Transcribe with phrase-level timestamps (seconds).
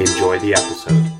[0.00, 1.10] Enjoy the episode.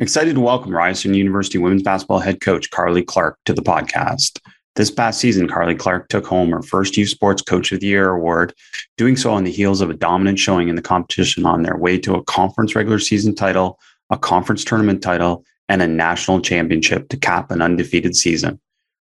[0.00, 4.40] Excited to welcome Ryerson University women's basketball head coach Carly Clarke to the podcast.
[4.74, 8.10] This past season, Carly Clarke took home her first U Sports Coach of the Year
[8.10, 8.54] award,
[8.96, 11.96] doing so on the heels of a dominant showing in the competition on their way
[11.98, 13.78] to a conference regular season title,
[14.10, 18.60] a conference tournament title, and a national championship to cap an undefeated season.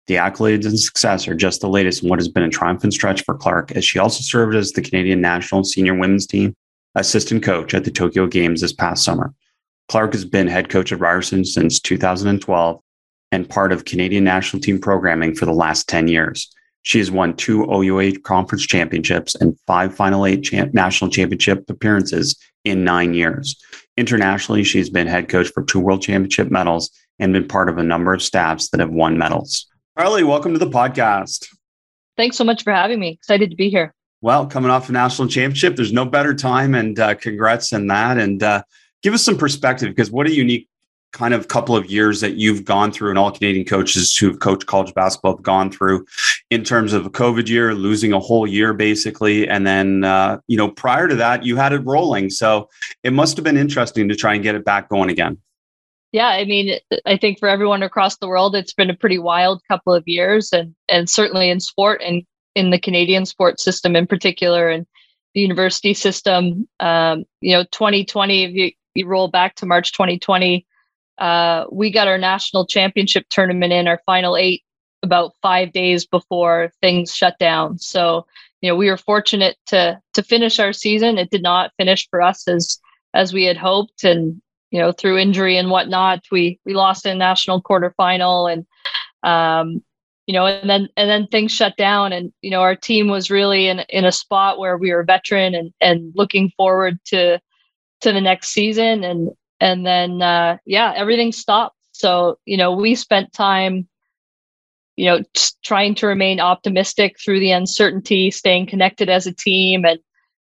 [0.05, 3.23] The accolades and success are just the latest in what has been a triumphant stretch
[3.23, 6.55] for Clarke, as she also served as the Canadian national senior women's team
[6.95, 9.34] assistant coach at the Tokyo Games this past summer.
[9.88, 12.81] Clarke has been head coach at Ryerson since 2012
[13.31, 16.53] and part of Canadian national team programming for the last 10 years.
[16.84, 22.84] She has won two OUA conference championships and five Final Eight national championship appearances in
[22.84, 23.62] nine years.
[23.97, 27.84] Internationally, she's been head coach for two world championship medals and been part of a
[27.84, 29.67] number of staffs that have won medals.
[29.97, 31.47] Carly, welcome to the podcast.
[32.17, 33.09] Thanks so much for having me.
[33.09, 33.94] Excited to be here.
[34.22, 38.17] Well, coming off a national championship, there's no better time, and uh, congrats on that.
[38.17, 38.63] And uh,
[39.02, 40.67] give us some perspective because what a unique
[41.11, 44.67] kind of couple of years that you've gone through, and all Canadian coaches who've coached
[44.67, 46.05] college basketball have gone through
[46.50, 50.56] in terms of a COVID year, losing a whole year basically, and then uh, you
[50.56, 52.69] know prior to that you had it rolling, so
[53.03, 55.38] it must have been interesting to try and get it back going again.
[56.11, 59.61] Yeah, I mean, I think for everyone across the world, it's been a pretty wild
[59.67, 62.23] couple of years, and and certainly in sport and
[62.55, 64.85] in the Canadian sports system in particular and
[65.33, 66.67] the university system.
[66.80, 70.66] Um, you know, 2020, if you, you roll back to March 2020,
[71.17, 74.63] uh, we got our national championship tournament in our final eight
[75.03, 77.78] about five days before things shut down.
[77.78, 78.25] So,
[78.61, 81.17] you know, we were fortunate to to finish our season.
[81.17, 82.79] It did not finish for us as
[83.13, 87.16] as we had hoped, and you know, through injury and whatnot, we we lost a
[87.16, 88.66] national quarterfinal, and
[89.23, 89.84] um,
[90.31, 93.30] you know, and then and then things shut down, and you know, our team was
[93.30, 97.38] really in in a spot where we were veteran and and looking forward to
[98.00, 101.75] to the next season, and and then uh, yeah, everything stopped.
[101.91, 103.90] So you know, we spent time,
[104.96, 105.20] you know,
[105.66, 110.00] trying to remain optimistic through the uncertainty, staying connected as a team, and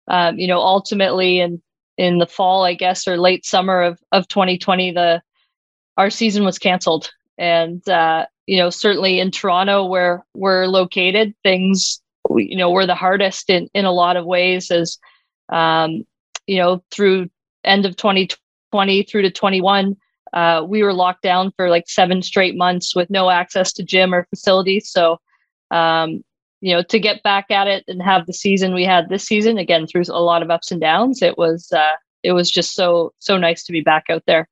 [0.07, 1.59] um, you know, ultimately, in
[1.97, 5.23] in the fall, I guess, or late summer of of 2020, the
[5.97, 7.09] our season was canceled,
[7.39, 12.01] and uh, you know, certainly in Toronto where we're located, things,
[12.35, 14.97] you know, were the hardest in, in a lot of ways as,
[15.47, 16.03] um,
[16.47, 17.29] you know, through
[17.63, 19.95] end of 2020 through to 21,
[20.33, 24.13] uh, we were locked down for like seven straight months with no access to gym
[24.13, 24.91] or facilities.
[24.91, 25.21] So,
[25.73, 26.21] um,
[26.59, 29.59] you know, to get back at it and have the season we had this season
[29.59, 33.13] again through a lot of ups and downs, it was uh, it was just so
[33.19, 34.49] so nice to be back out there.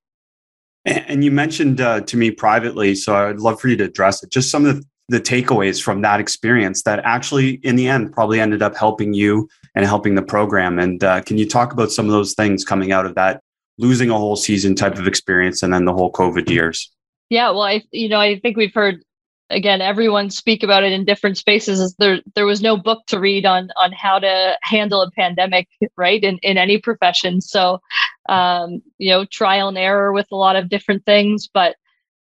[0.85, 4.31] And you mentioned uh, to me privately, so I'd love for you to address it.
[4.31, 8.62] Just some of the, takeaways from that experience that actually, in the end, probably ended
[8.62, 10.78] up helping you and helping the program.
[10.78, 13.41] And uh, can you talk about some of those things coming out of that
[13.79, 16.91] losing a whole season type of experience, and then the whole COVID years?
[17.29, 19.03] Yeah, well, I you know I think we've heard
[19.50, 23.45] again everyone speak about it in different spaces there there was no book to read
[23.45, 27.79] on on how to handle a pandemic right in in any profession so
[28.29, 31.50] um you know trial and error with a lot of different things.
[31.53, 31.75] But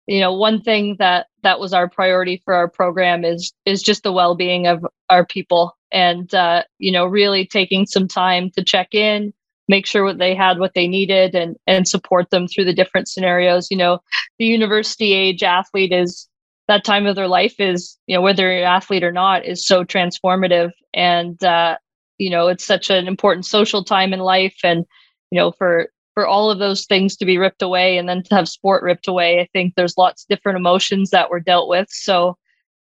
[0.07, 4.03] you know one thing that that was our priority for our program is is just
[4.03, 5.77] the well-being of our people.
[5.91, 9.33] And uh you know really taking some time to check in
[9.69, 13.07] make sure what they had what they needed and and support them through the different
[13.07, 13.69] scenarios.
[13.71, 13.99] You know
[14.39, 16.27] the university age athlete is
[16.67, 19.65] that time of their life is you know whether you're an athlete or not is
[19.65, 20.71] so transformative.
[20.93, 21.77] And uh,
[22.17, 24.85] you know it's such an important social time in life and
[25.31, 28.35] you know for for all of those things to be ripped away and then to
[28.35, 31.87] have sport ripped away i think there's lots of different emotions that were dealt with
[31.89, 32.37] so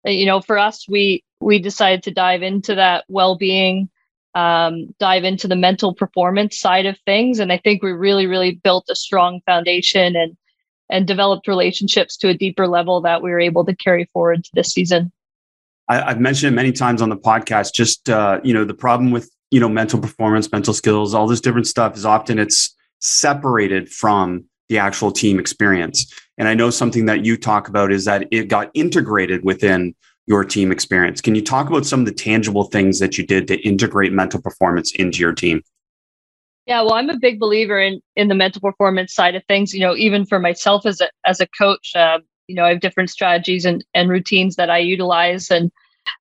[0.05, 3.89] uh, you know for us we we decided to dive into that well-being
[4.35, 8.51] um, dive into the mental performance side of things and i think we really really
[8.51, 10.37] built a strong foundation and
[10.89, 14.49] and developed relationships to a deeper level that we were able to carry forward to
[14.53, 15.11] this season.
[15.89, 17.73] I, have mentioned it many times on the podcast.
[17.73, 21.41] Just uh, you know, the problem with you know mental performance, mental skills, all this
[21.41, 26.11] different stuff is often it's separated from the actual team experience.
[26.37, 29.95] And I know something that you talk about is that it got integrated within
[30.27, 31.21] your team experience.
[31.21, 34.41] Can you talk about some of the tangible things that you did to integrate mental
[34.41, 35.63] performance into your team?
[36.65, 39.73] Yeah, well, I'm a big believer in in the mental performance side of things.
[39.73, 42.81] You know, even for myself as a as a coach, uh, you know, I have
[42.81, 45.71] different strategies and and routines that I utilize, and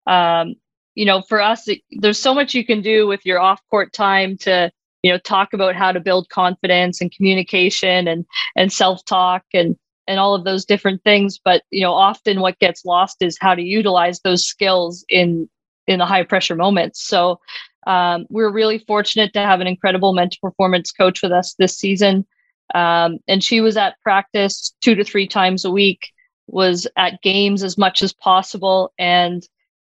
[0.06, 0.54] um,
[0.94, 3.92] you know, for us, it, there's so much you can do with your off court
[3.92, 4.70] time to
[5.06, 8.26] you know talk about how to build confidence and communication and
[8.56, 9.76] and self talk and
[10.08, 11.38] and all of those different things.
[11.38, 15.48] But you know, often what gets lost is how to utilize those skills in
[15.86, 17.06] in the high pressure moments.
[17.06, 17.38] So
[17.86, 22.26] um, we're really fortunate to have an incredible mental performance coach with us this season.
[22.74, 26.08] Um, and she was at practice two to three times a week,
[26.48, 28.92] was at games as much as possible.
[28.98, 29.46] And,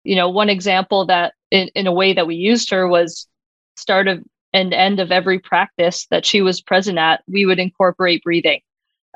[0.05, 3.27] you know, one example that in, in a way that we used her was
[3.75, 4.23] start of
[4.53, 8.61] and end of every practice that she was present at, we would incorporate breathing.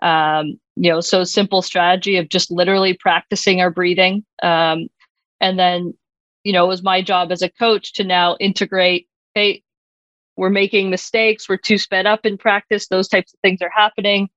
[0.01, 4.25] Um, you know, so simple strategy of just literally practicing our breathing.
[4.43, 4.87] Um,
[5.41, 5.93] and then
[6.45, 9.63] you know, it was my job as a coach to now integrate, hey,
[10.37, 14.29] we're making mistakes, we're too sped up in practice, those types of things are happening.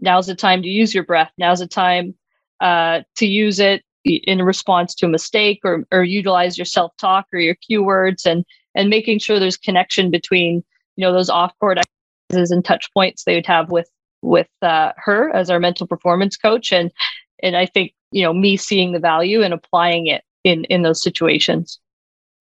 [0.00, 1.30] Now's the time to use your breath.
[1.38, 2.14] Now's the time
[2.60, 7.38] uh, to use it in response to a mistake or, or utilize your self-talk or
[7.38, 10.64] your cue words and and making sure there's connection between
[10.96, 13.90] you know those off-court exercises and touch points they would have with
[14.22, 16.90] with uh, her as our mental performance coach and
[17.42, 21.02] and i think you know me seeing the value and applying it in in those
[21.02, 21.80] situations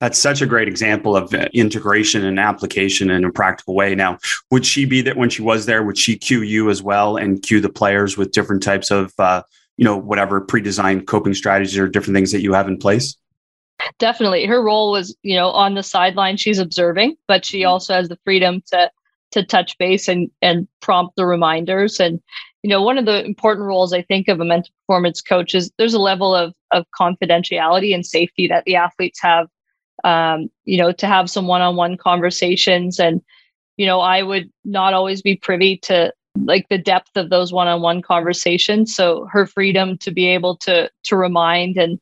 [0.01, 3.93] that's such a great example of uh, integration and application in a practical way.
[3.93, 4.17] Now,
[4.49, 5.83] would she be that when she was there?
[5.83, 9.43] Would she cue you as well and cue the players with different types of, uh,
[9.77, 13.15] you know, whatever pre-designed coping strategies or different things that you have in place?
[13.99, 16.37] Definitely, her role was, you know, on the sideline.
[16.37, 17.69] She's observing, but she mm-hmm.
[17.69, 18.91] also has the freedom to
[19.31, 22.21] to touch base and and prompt the reminders and
[22.63, 25.71] you know one of the important roles i think of a mental performance coach is
[25.77, 29.47] there's a level of of confidentiality and safety that the athletes have
[30.03, 33.21] um, you know to have some one-on-one conversations and
[33.77, 36.13] you know i would not always be privy to
[36.43, 41.15] like the depth of those one-on-one conversations so her freedom to be able to to
[41.15, 41.99] remind and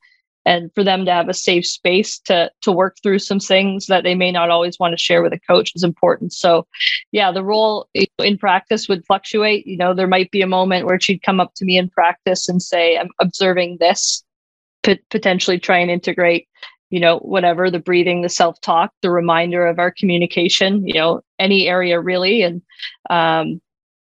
[0.50, 4.04] and for them to have a safe space to to work through some things that
[4.04, 6.34] they may not always want to share with a coach is important.
[6.34, 6.66] So
[7.12, 7.88] yeah the role
[8.18, 9.68] in practice would fluctuate.
[9.68, 12.50] You know there might be a moment where she'd come up to me in practice
[12.50, 14.24] and say i'm observing this.
[15.12, 16.48] Potentially try and integrate
[16.90, 21.22] you know whatever the breathing the self talk the reminder of our communication you know
[21.38, 22.42] any area really.
[22.42, 22.63] And
[23.12, 23.62] um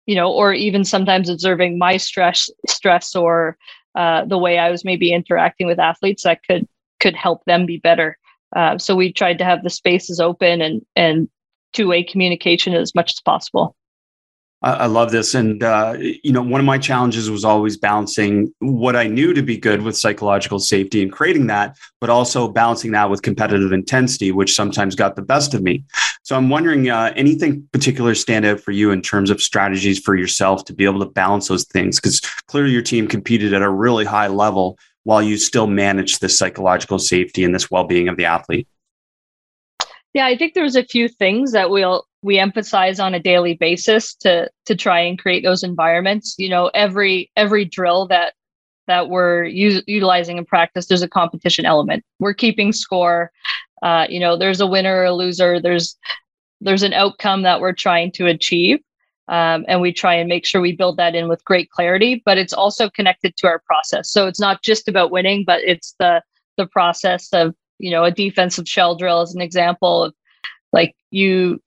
[0.07, 3.59] you know or even sometimes observing my stress stress or
[3.95, 6.67] uh, the way I was maybe interacting with athletes that could
[7.01, 8.19] could help them be better.
[8.55, 11.29] Uh, so we tried to have the spaces open and and
[11.73, 13.77] two way communication as much as possible.
[14.61, 15.37] I love this.
[15.37, 19.43] And, uh, you know, one of my challenges was always balancing what I knew to
[19.43, 24.33] be good with psychological safety and creating that, but also balancing that with competitive intensity,
[24.33, 25.85] which sometimes got the best of me.
[26.25, 30.17] So I'm wondering, uh, anything particular stand out for you in terms of strategies for
[30.17, 32.01] yourself to be able to balance those things?
[32.01, 36.37] Because clearly your team competed at a really high level while you still manage this
[36.37, 38.67] psychological safety and this well being of the athlete.
[40.15, 44.15] Yeah, I think there's a few things that we'll we emphasize on a daily basis
[44.17, 46.35] to to try and create those environments.
[46.39, 48.35] You know every every drill that
[48.87, 52.05] that we're u- utilizing in practice there's a competition element.
[52.19, 53.31] We're keeping score.
[53.83, 55.61] Uh, you know there's a winner or a loser.
[55.61, 55.97] There's
[56.61, 58.81] there's an outcome that we're trying to achieve
[59.29, 62.39] um, and we try and make sure we build that in with great clarity but
[62.39, 64.11] it's also connected to our process.
[64.11, 66.23] So it's not just about winning but it's the
[66.57, 70.15] the process of you know a defensive shell drill as an example of
[70.73, 71.61] like you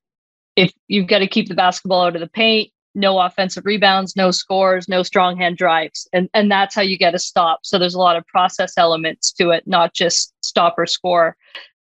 [0.56, 4.32] if you've got to keep the basketball out of the paint, no offensive rebounds, no
[4.32, 6.08] scores, no strong hand drives.
[6.12, 7.60] And and that's how you get a stop.
[7.64, 11.38] So there's a lot of process elements to it, not just stop or score.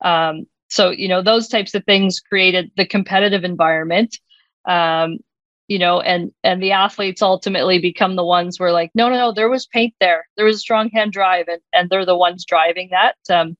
[0.04, 4.18] Um, so you know those types of things created the competitive environment.
[4.66, 5.18] Um,
[5.66, 9.32] you know, and and the athletes ultimately become the ones where like, no, no, no,
[9.32, 12.44] there was paint there, there was a strong hand drive, and and they're the ones
[12.44, 13.16] driving that.
[13.30, 13.56] Um,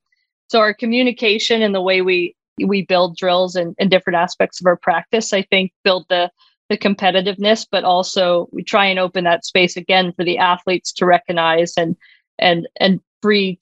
[0.48, 2.34] so our communication and the way we
[2.66, 5.32] we build drills and, different aspects of our practice.
[5.32, 6.30] I think build the
[6.68, 11.06] the competitiveness but also we try and open that space again for the athletes to
[11.06, 11.96] recognize and
[12.38, 13.58] and and free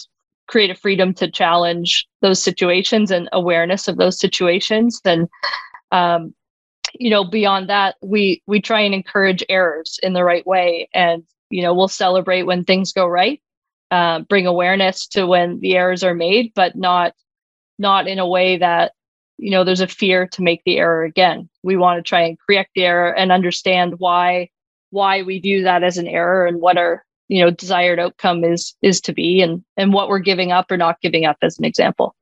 [0.46, 5.00] create a freedom to challenge those situations and awareness of those situations.
[5.04, 5.28] And
[5.92, 6.34] um,
[6.94, 10.88] you know beyond that we we try and encourage errors in the right way.
[10.94, 13.40] And you know we'll celebrate when things go right
[13.90, 17.14] uh, bring awareness to when the errors are made but not
[17.78, 18.92] not in a way that
[19.38, 21.48] you know there's a fear to make the error again.
[21.62, 24.50] We want to try and correct the error and understand why
[24.90, 28.74] why we do that as an error and what our you know desired outcome is
[28.82, 31.64] is to be and and what we're giving up or not giving up as an
[31.64, 32.14] example.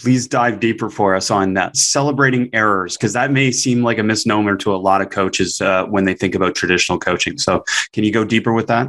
[0.00, 4.02] Please dive deeper for us on that celebrating errors because that may seem like a
[4.02, 7.38] misnomer to a lot of coaches uh, when they think about traditional coaching.
[7.38, 8.88] So can you go deeper with that?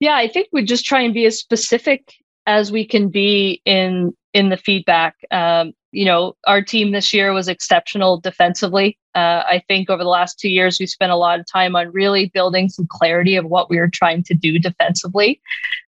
[0.00, 2.12] Yeah i think we just try and be as specific
[2.46, 5.14] as we can be in in the feedback.
[5.30, 8.98] Um, you know our team this year was exceptional defensively.
[9.14, 11.92] Uh, i think over the last two years we spent a lot of time on
[11.92, 15.40] really building some clarity of what we were trying to do defensively.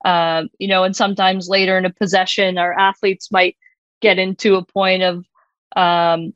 [0.04, 3.56] Um, you know and sometimes later in a possession our athletes might
[4.00, 5.24] get into a point of
[5.76, 6.34] um,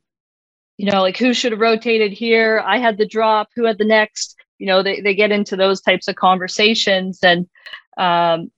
[0.79, 2.63] you know like who should have rotated here?
[2.65, 3.49] I had the drop.
[3.57, 4.37] Who had the next?
[4.59, 7.49] You know they, they get into those types of conversations and
[7.99, 8.53] um,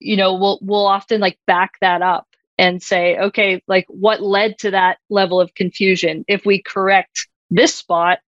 [0.00, 2.26] you know we'll we'll often like back that up
[2.58, 7.74] and say okay like what led to that level of confusion if we correct this
[7.74, 8.18] spot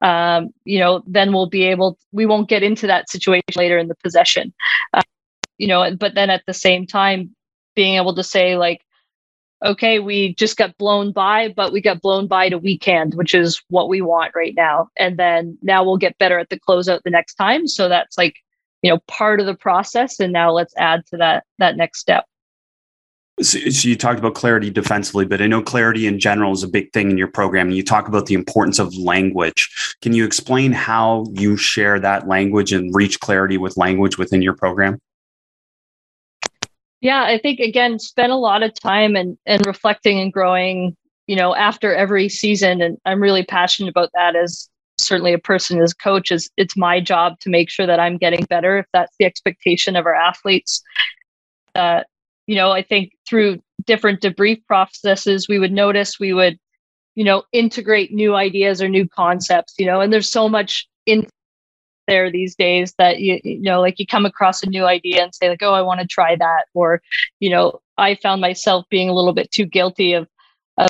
[0.00, 3.88] um, you know then we'll be able we won't get into that situation later in
[3.88, 4.52] the possession
[4.92, 5.02] uh,
[5.58, 7.34] you know but then at the same time
[7.74, 8.80] being able to say like
[9.64, 13.34] okay, we just got blown by, but we got blown by to weak hand, which
[13.34, 14.88] is what we want right now.
[14.96, 17.66] And then now we'll get better at the closeout the next time.
[17.66, 18.36] So that's like,
[18.82, 20.20] you know, part of the process.
[20.20, 22.26] And now let's add to that that next step.
[23.42, 26.68] So, so, you talked about clarity defensively, but I know clarity in general is a
[26.68, 27.66] big thing in your program.
[27.66, 29.96] And you talk about the importance of language.
[30.02, 34.54] Can you explain how you share that language and reach clarity with language within your
[34.54, 35.00] program?
[37.04, 40.96] yeah i think again spend a lot of time and and reflecting and growing
[41.28, 45.80] you know after every season and i'm really passionate about that as certainly a person
[45.80, 49.14] as coach is it's my job to make sure that i'm getting better if that's
[49.18, 50.82] the expectation of our athletes
[51.74, 52.02] uh,
[52.46, 56.58] you know i think through different debrief processes we would notice we would
[57.14, 61.26] you know integrate new ideas or new concepts you know and there's so much in
[62.06, 65.34] there these days that you you know like you come across a new idea and
[65.34, 67.00] say like oh I want to try that or
[67.40, 70.28] you know I found myself being a little bit too guilty of
[70.78, 70.88] of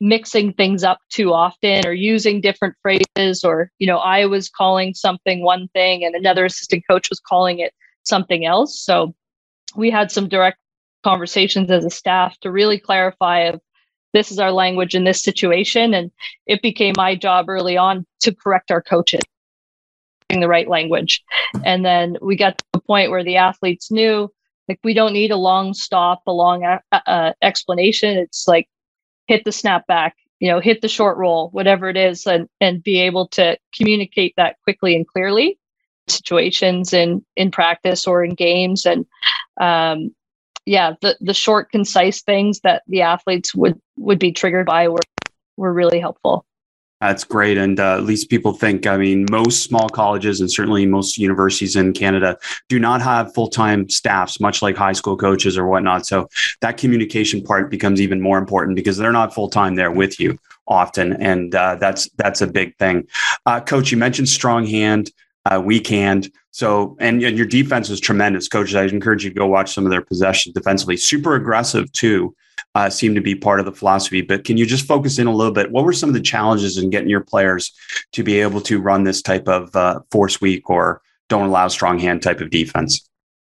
[0.00, 4.94] mixing things up too often or using different phrases or you know I was calling
[4.94, 7.72] something one thing and another assistant coach was calling it
[8.02, 8.80] something else.
[8.80, 9.14] So
[9.76, 10.58] we had some direct
[11.06, 13.60] conversations as a staff to really clarify of
[14.12, 16.10] this is our language in this situation and
[16.46, 19.22] it became my job early on to correct our coaches
[20.30, 21.22] the right language.
[21.64, 24.32] And then we got to a point where the athletes knew
[24.68, 28.18] like we don't need a long stop, a long uh, uh, explanation.
[28.18, 28.68] It's like
[29.28, 32.82] hit the snap back, you know, hit the short roll, whatever it is, and and
[32.82, 35.56] be able to communicate that quickly and clearly
[36.08, 39.06] situations in in practice or in games and
[39.60, 40.10] um
[40.66, 45.00] yeah the the short concise things that the athletes would would be triggered by were
[45.56, 46.44] were really helpful
[47.00, 47.58] that's great.
[47.58, 51.76] And uh, at least people think, I mean, most small colleges and certainly most universities
[51.76, 52.38] in Canada
[52.70, 56.06] do not have full time staffs, much like high school coaches or whatnot.
[56.06, 56.28] So
[56.62, 60.38] that communication part becomes even more important because they're not full time there with you
[60.66, 61.12] often.
[61.22, 63.06] And uh, that's that's a big thing.
[63.44, 65.10] Uh, Coach, you mentioned strong hand,
[65.46, 66.30] uh, weak hand.
[66.50, 68.74] So, and, and your defense was tremendous, coaches.
[68.74, 70.96] I encourage you to go watch some of their possessions defensively.
[70.96, 72.34] Super aggressive, too
[72.76, 74.20] uh, seem to be part of the philosophy.
[74.20, 75.72] But can you just focus in a little bit?
[75.72, 77.72] What were some of the challenges in getting your players
[78.12, 81.00] to be able to run this type of uh, force weak or
[81.30, 83.08] don't allow strong hand type of defense?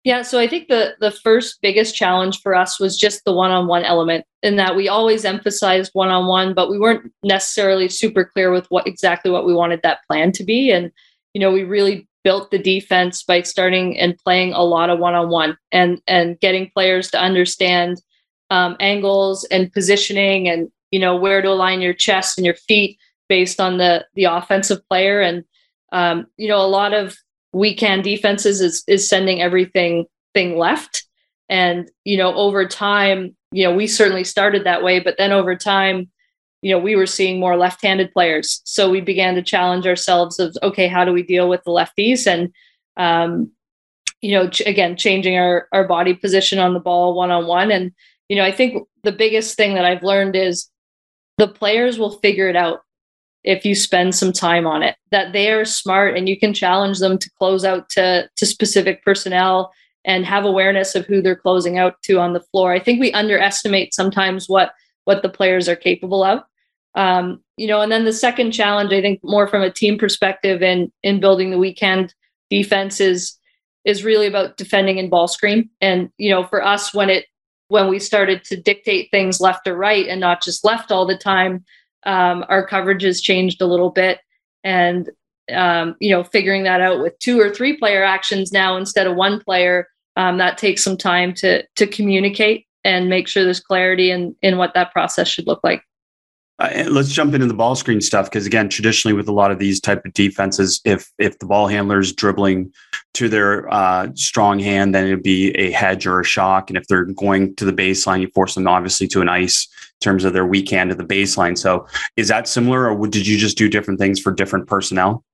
[0.04, 3.84] Yeah, so I think the the first biggest challenge for us was just the one-on-one
[3.84, 8.86] element in that we always emphasized one-on-one, but we weren't necessarily super clear with what
[8.86, 10.70] exactly what we wanted that plan to be.
[10.70, 10.92] And
[11.38, 15.56] you know, we really built the defense by starting and playing a lot of one-on-one
[15.70, 18.02] and and getting players to understand
[18.50, 22.98] um, angles and positioning and you know where to align your chest and your feet
[23.28, 25.20] based on the the offensive player.
[25.20, 25.44] And
[25.92, 27.16] um, you know a lot of
[27.52, 31.04] weak hand defenses is is sending everything thing left.
[31.48, 35.54] And you know over time you know we certainly started that way but then over
[35.54, 36.10] time
[36.62, 38.60] you know we were seeing more left-handed players.
[38.64, 42.26] So we began to challenge ourselves of okay how do we deal with the lefties?
[42.26, 42.52] And
[42.96, 43.50] um,
[44.20, 47.70] you know ch- again changing our our body position on the ball one on one
[47.70, 47.92] and
[48.28, 50.68] you know, I think the biggest thing that I've learned is
[51.38, 52.80] the players will figure it out
[53.44, 56.98] if you spend some time on it that they are smart and you can challenge
[56.98, 59.72] them to close out to to specific personnel
[60.04, 62.72] and have awareness of who they're closing out to on the floor.
[62.72, 64.72] I think we underestimate sometimes what
[65.08, 66.40] what the players are capable of.
[66.94, 70.62] Um, you know and then the second challenge i think more from a team perspective
[70.62, 72.14] in in building the weak hand
[72.50, 73.38] defense is
[73.84, 75.70] is really about defending in ball screen.
[75.80, 77.26] And you know for us when it
[77.68, 81.16] when we started to dictate things left or right and not just left all the
[81.16, 81.64] time,
[82.04, 84.20] um, our coverages changed a little bit.
[84.64, 85.10] And,
[85.54, 89.16] um, you know, figuring that out with two or three player actions now instead of
[89.16, 89.86] one player,
[90.16, 94.56] um, that takes some time to, to communicate and make sure there's clarity in in
[94.56, 95.82] what that process should look like.
[96.58, 99.60] Uh, let's jump into the ball screen stuff because again, traditionally with a lot of
[99.60, 102.72] these type of defenses, if if the ball handler is dribbling
[103.14, 106.86] to their uh, strong hand, then it'd be a hedge or a shock, and if
[106.88, 110.32] they're going to the baseline, you force them obviously to an ice in terms of
[110.32, 111.56] their weak hand to the baseline.
[111.56, 115.24] So, is that similar, or did you just do different things for different personnel?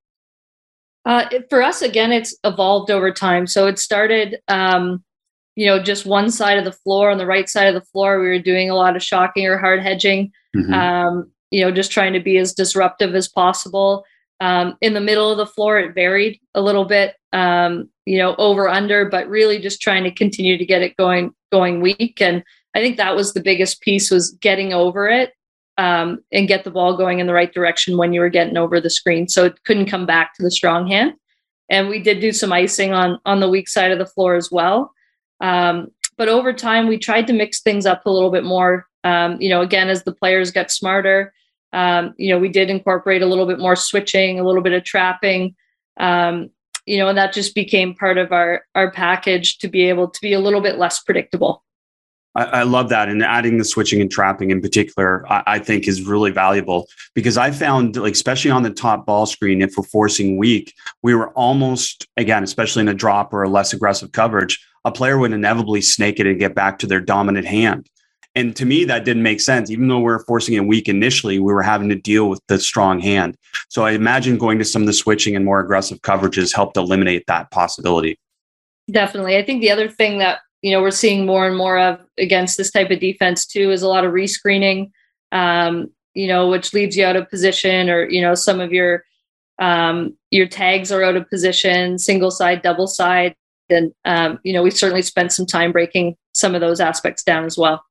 [1.07, 3.47] Uh, for us, again, it's evolved over time.
[3.47, 5.05] So it started, um,
[5.57, 8.21] you know, just one side of the floor on the right side of the floor.
[8.21, 10.73] We were doing a lot of shocking or hard hedging mm-hmm.
[10.73, 14.05] um, you know, just trying to be as disruptive as possible.
[14.41, 18.35] Um, in the middle of the floor, it varied a little bit, um, you know,
[18.37, 22.21] over under, but really just trying to continue to get it going going weak.
[22.21, 22.43] And
[22.75, 25.33] I think that was the biggest piece was getting over it
[25.79, 28.81] um, and get the ball going in the right direction when you were getting over
[28.81, 31.13] the screen, so it couldn't come back to the strong hand.
[31.71, 34.51] And we did do some icing on on the weak side of the floor as
[34.51, 34.93] well.
[35.41, 39.41] Um, but over time, we tried to mix things up a little bit more um,
[39.41, 41.33] you know, again, as the players got smarter,
[41.73, 44.83] um, you know, we did incorporate a little bit more switching, a little bit of
[44.83, 45.55] trapping,
[46.01, 46.51] um,
[46.87, 50.21] you know, and that just became part of our our package to be able to
[50.21, 51.63] be a little bit less predictable.
[52.37, 56.03] I, love that, and adding the switching and trapping in particular, I, I, think is
[56.03, 60.37] really valuable because I found, like, especially on the top ball screen, if we're forcing
[60.37, 60.75] weak,
[61.05, 65.19] we were almost again, especially in a drop or a less aggressive coverage, a player
[65.19, 67.89] would inevitably snake it and get back to their dominant hand.
[68.37, 69.71] And to me, that didn't make sense.
[69.71, 72.59] Even though we are forcing it weak initially, we were having to deal with the
[72.59, 73.37] strong hand.
[73.69, 77.27] So I imagine going to some of the switching and more aggressive coverages helped eliminate
[77.29, 78.19] that possibility.
[78.91, 79.37] Definitely.
[79.37, 82.57] I think the other thing that you know we're seeing more and more of against
[82.57, 84.91] this type of defense too is a lot of rescreening.
[85.33, 89.05] Um, you know, which leaves you out of position, or you know, some of your
[89.59, 93.35] um, your tags are out of position, single side, double side,
[93.71, 97.45] and um, you know, we certainly spent some time breaking some of those aspects down
[97.45, 97.83] as well.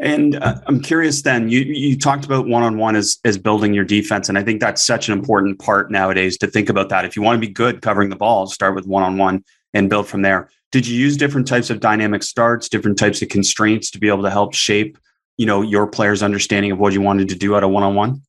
[0.00, 3.72] And uh, I'm curious then, you, you talked about one on one as, as building
[3.72, 4.28] your defense.
[4.28, 7.04] And I think that's such an important part nowadays to think about that.
[7.04, 9.88] If you want to be good covering the ball, start with one on one and
[9.88, 10.50] build from there.
[10.72, 14.22] Did you use different types of dynamic starts, different types of constraints to be able
[14.22, 14.98] to help shape,
[15.36, 17.94] you know, your players' understanding of what you wanted to do at a one on
[17.94, 18.22] one?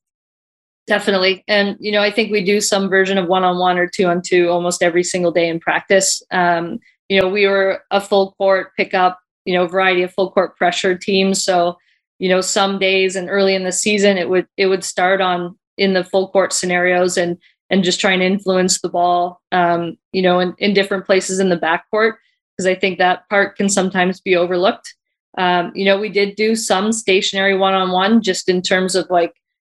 [0.86, 1.42] Definitely.
[1.48, 4.04] And, you know, I think we do some version of one on one or two
[4.06, 6.22] on two almost every single day in practice.
[6.30, 10.56] Um, you know, we were a full court pickup you know variety of full court
[10.56, 11.76] pressure teams so
[12.18, 15.56] you know some days and early in the season it would it would start on
[15.76, 17.38] in the full court scenarios and
[17.70, 21.48] and just trying to influence the ball um, you know in, in different places in
[21.48, 22.14] the backcourt
[22.56, 24.94] because i think that part can sometimes be overlooked
[25.36, 29.34] um, you know we did do some stationary one-on-one just in terms of like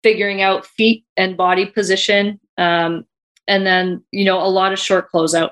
[0.04, 3.04] figuring out feet and body position um,
[3.48, 5.50] and then you know a lot of short closeout.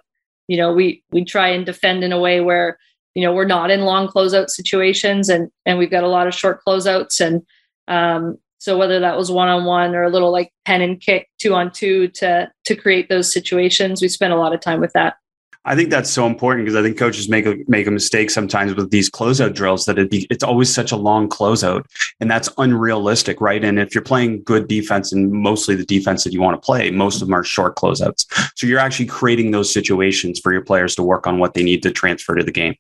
[0.49, 2.79] You know we we try and defend in a way where
[3.15, 6.35] you know we're not in long closeout situations and and we've got a lot of
[6.35, 7.43] short closeouts and
[7.89, 11.29] um, so whether that was one on one or a little like pen and kick
[11.41, 14.93] two on two to to create those situations we spent a lot of time with
[14.93, 15.15] that
[15.65, 18.75] I think that's so important because I think coaches make a make a mistake sometimes
[18.75, 21.85] with these closeout drills that it be, it's always such a long closeout
[22.19, 23.65] and that's unrealistic, right?
[23.65, 26.91] And if you're playing good defense and mostly the defense that you want to play,
[26.91, 28.27] most of them are short closeouts.
[28.57, 31.83] So you're actually creating those situations for your players to work on what they need
[31.85, 32.75] to transfer to the game.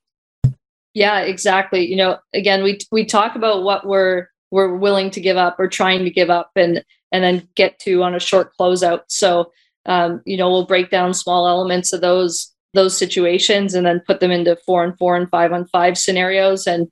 [0.92, 1.86] Yeah, exactly.
[1.86, 5.68] You know, again, we we talk about what we're we're willing to give up or
[5.68, 9.02] trying to give up and and then get to on a short closeout.
[9.06, 9.52] So
[9.86, 14.20] um, you know, we'll break down small elements of those those situations and then put
[14.20, 16.66] them into four and four and five on five scenarios.
[16.66, 16.88] And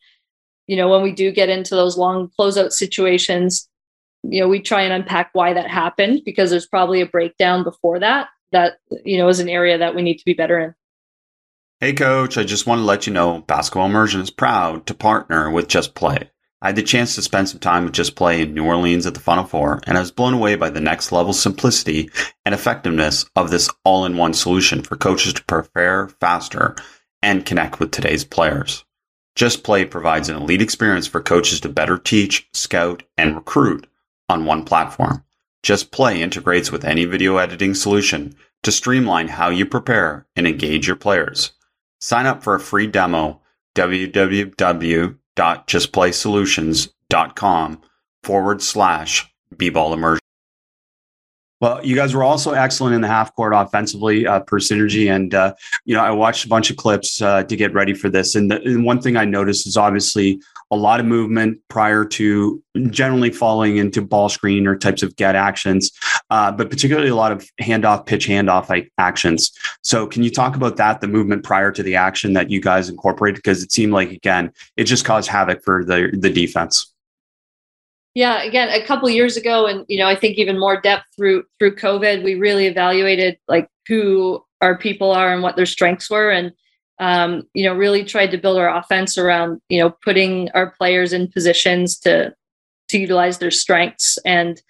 [0.67, 3.69] you know, when we do get into those long closeout situations,
[4.23, 7.99] you know, we try and unpack why that happened because there's probably a breakdown before
[7.99, 10.75] that that you know is an area that we need to be better in.
[11.81, 15.51] Hey, coach, I just want to let you know Basketball Immersion is proud to partner
[15.51, 16.30] with Just Play.
[16.63, 19.15] I had the chance to spend some time with Just Play in New Orleans at
[19.15, 22.11] the Final Four, and I was blown away by the next level simplicity
[22.45, 26.77] and effectiveness of this all in one solution for coaches to prepare faster
[27.23, 28.85] and connect with today's players.
[29.37, 33.87] Just Play provides an elite experience for coaches to better teach, scout, and recruit
[34.29, 35.25] on one platform.
[35.63, 40.87] Just Play integrates with any video editing solution to streamline how you prepare and engage
[40.87, 41.53] your players.
[42.01, 43.41] Sign up for a free demo
[45.37, 47.81] www.justplaysolutions.com
[48.23, 50.21] forward slash b-ball immersion.
[51.61, 55.35] Well, you guys were also excellent in the half court offensively uh, per synergy, and
[55.35, 55.53] uh,
[55.85, 58.35] you know I watched a bunch of clips uh, to get ready for this.
[58.35, 60.41] And, the, and, one thing I noticed is obviously
[60.71, 65.37] a lot of movement prior to generally falling into ball screen or types of get
[65.37, 65.93] actions.
[66.31, 69.53] Uh, but particularly a lot of handoff, pitch handoff actions.
[69.83, 72.89] So, can you talk about that, the movement prior to the action that you guys
[72.89, 73.37] incorporated?
[73.37, 76.93] Because it seemed like again, it just caused havoc for the the defense.
[78.15, 81.45] Yeah, again, a couple years ago, and you know, I think even more depth through
[81.59, 86.31] through COVID, we really evaluated like who our people are and what their strengths were,
[86.31, 86.53] and
[86.99, 91.13] um, you know, really tried to build our offense around you know putting our players
[91.13, 92.35] in positions to
[92.91, 94.19] to utilize their strengths.
[94.25, 94.61] And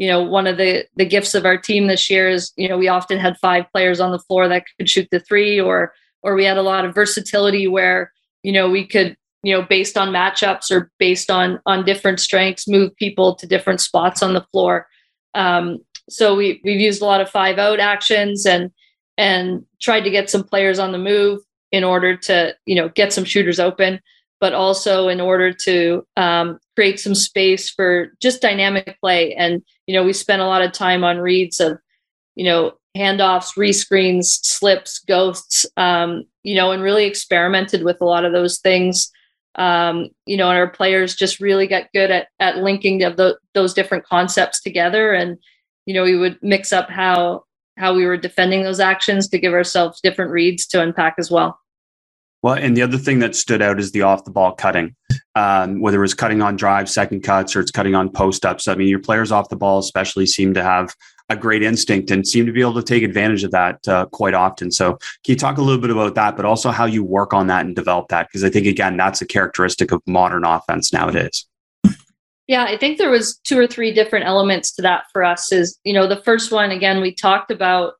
[0.00, 2.78] you know, one of the the gifts of our team this year is you know
[2.78, 6.34] we often had five players on the floor that could shoot the three, or or
[6.34, 8.10] we had a lot of versatility where
[8.42, 12.66] you know we could you know based on matchups or based on on different strengths
[12.66, 14.86] move people to different spots on the floor.
[15.34, 18.70] Um, so we we've used a lot of five out actions and
[19.18, 21.40] and tried to get some players on the move
[21.72, 24.00] in order to you know get some shooters open
[24.40, 29.94] but also in order to um, create some space for just dynamic play and you
[29.94, 31.78] know we spent a lot of time on reads of
[32.34, 38.24] you know handoffs rescreens slips ghosts um, you know and really experimented with a lot
[38.24, 39.10] of those things
[39.56, 43.38] um, you know, and our players just really got good at at linking of the,
[43.54, 45.12] those different concepts together.
[45.12, 45.38] And
[45.86, 47.44] you know, we would mix up how
[47.76, 51.58] how we were defending those actions to give ourselves different reads to unpack as well.
[52.42, 54.96] Well, and the other thing that stood out is the off the ball cutting,
[55.34, 58.66] um, whether it was cutting on drive, second cuts, or it's cutting on post ups.
[58.66, 60.94] I mean, your players off the ball, especially, seem to have
[61.28, 64.32] a great instinct and seem to be able to take advantage of that uh, quite
[64.32, 64.70] often.
[64.70, 67.46] So, can you talk a little bit about that, but also how you work on
[67.48, 68.28] that and develop that?
[68.28, 71.46] Because I think again, that's a characteristic of modern offense nowadays.
[72.46, 75.52] Yeah, I think there was two or three different elements to that for us.
[75.52, 77.94] Is you know the first one again we talked about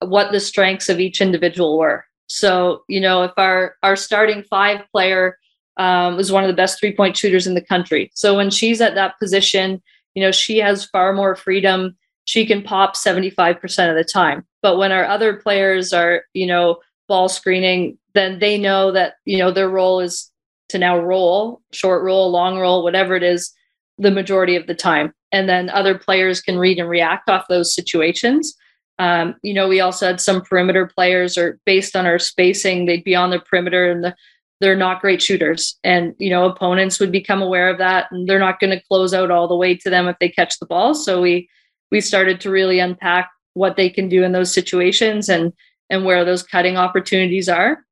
[0.00, 2.04] what the strengths of each individual were.
[2.28, 5.38] So you know if our our starting five player
[5.76, 8.80] um, was one of the best three point shooters in the country, so when she's
[8.80, 9.82] at that position,
[10.14, 11.96] you know she has far more freedom
[12.28, 14.44] she can pop 75% of the time.
[14.60, 16.76] But when our other players are, you know,
[17.08, 20.30] ball screening, then they know that, you know, their role is
[20.68, 23.50] to now roll, short roll, long roll, whatever it is,
[23.96, 25.14] the majority of the time.
[25.32, 28.54] And then other players can read and react off those situations.
[28.98, 33.04] Um, you know, we also had some perimeter players, or based on our spacing, they'd
[33.04, 34.14] be on the perimeter and the,
[34.60, 35.78] they're not great shooters.
[35.84, 39.14] And, you know, opponents would become aware of that and they're not going to close
[39.14, 40.94] out all the way to them if they catch the ball.
[40.94, 41.48] So we,
[41.92, 45.52] we started to really unpack what they can do in those situations and
[45.90, 47.84] and where those cutting opportunities are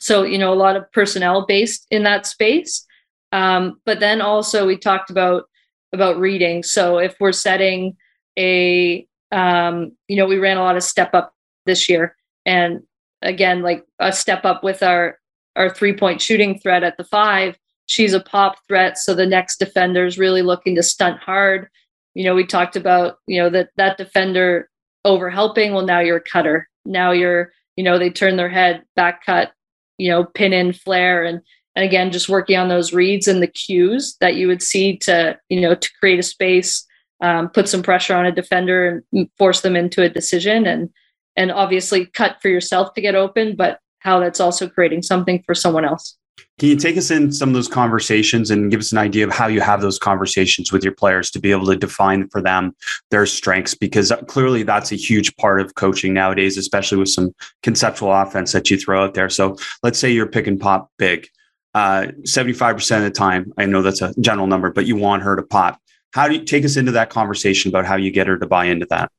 [0.00, 2.86] so you know a lot of personnel based in that space
[3.32, 5.44] um, but then also we talked about
[5.92, 7.96] about reading so if we're setting
[8.38, 11.34] a um, you know we ran a lot of step up
[11.66, 12.16] this year.
[12.46, 12.82] And
[13.22, 15.18] again like a step up with our
[15.56, 18.96] our three point shooting threat at the five she's a pop threat.
[18.96, 21.68] So the next defender is really looking to stunt hard.
[22.14, 24.68] You know we talked about you know that that defender
[25.04, 26.68] over helping well now you're a cutter.
[26.84, 29.52] Now you're you know they turn their head back cut
[29.98, 31.24] you know pin in flare.
[31.24, 31.40] And
[31.74, 35.38] and again just working on those reads and the cues that you would see to
[35.48, 36.86] you know to create a space
[37.22, 40.90] um, put some pressure on a defender and force them into a decision and
[41.34, 45.54] and obviously cut for yourself to get open but how that's also creating something for
[45.54, 46.18] someone else
[46.58, 49.32] can you take us in some of those conversations and give us an idea of
[49.32, 52.74] how you have those conversations with your players to be able to define for them
[53.10, 53.74] their strengths?
[53.74, 57.32] Because clearly that's a huge part of coaching nowadays, especially with some
[57.62, 59.28] conceptual offense that you throw out there.
[59.28, 61.26] So let's say you're pick and pop big.
[61.74, 65.36] Uh, 75% of the time, I know that's a general number, but you want her
[65.36, 65.80] to pop.
[66.12, 68.66] How do you take us into that conversation about how you get her to buy
[68.66, 69.10] into that?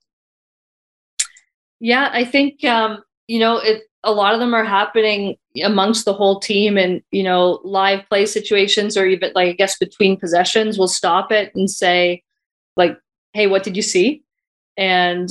[1.79, 6.13] Yeah, I think um, you know it a lot of them are happening amongst the
[6.13, 10.77] whole team and you know live play situations or even like i guess between possessions
[10.77, 12.21] we'll stop it and say
[12.75, 12.97] like
[13.33, 14.23] hey what did you see?
[14.77, 15.29] And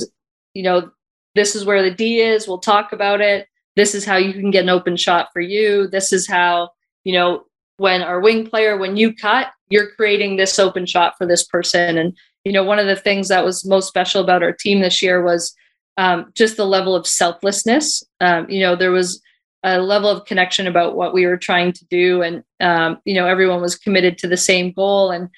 [0.53, 0.91] you know
[1.35, 2.47] this is where the d is.
[2.47, 3.47] We'll talk about it.
[3.75, 5.87] This is how you can get an open shot for you.
[5.87, 6.69] This is how
[7.03, 7.45] you know
[7.77, 11.97] when our wing player when you cut you're creating this open shot for this person
[11.97, 15.01] and you know one of the things that was most special about our team this
[15.01, 15.55] year was
[15.97, 18.03] um, just the level of selflessness.
[18.19, 19.21] Um, you know, there was
[19.63, 23.27] a level of connection about what we were trying to do, and um, you know,
[23.27, 25.11] everyone was committed to the same goal.
[25.11, 25.29] And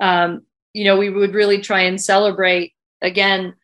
[0.00, 0.42] um,
[0.74, 3.54] you know, we would really try and celebrate again.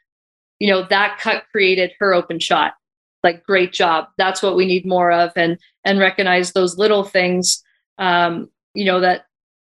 [0.58, 2.74] You know, that cut created her open shot.
[3.22, 4.06] Like, great job.
[4.16, 7.62] That's what we need more of, and and recognize those little things.
[7.98, 9.25] Um, you know that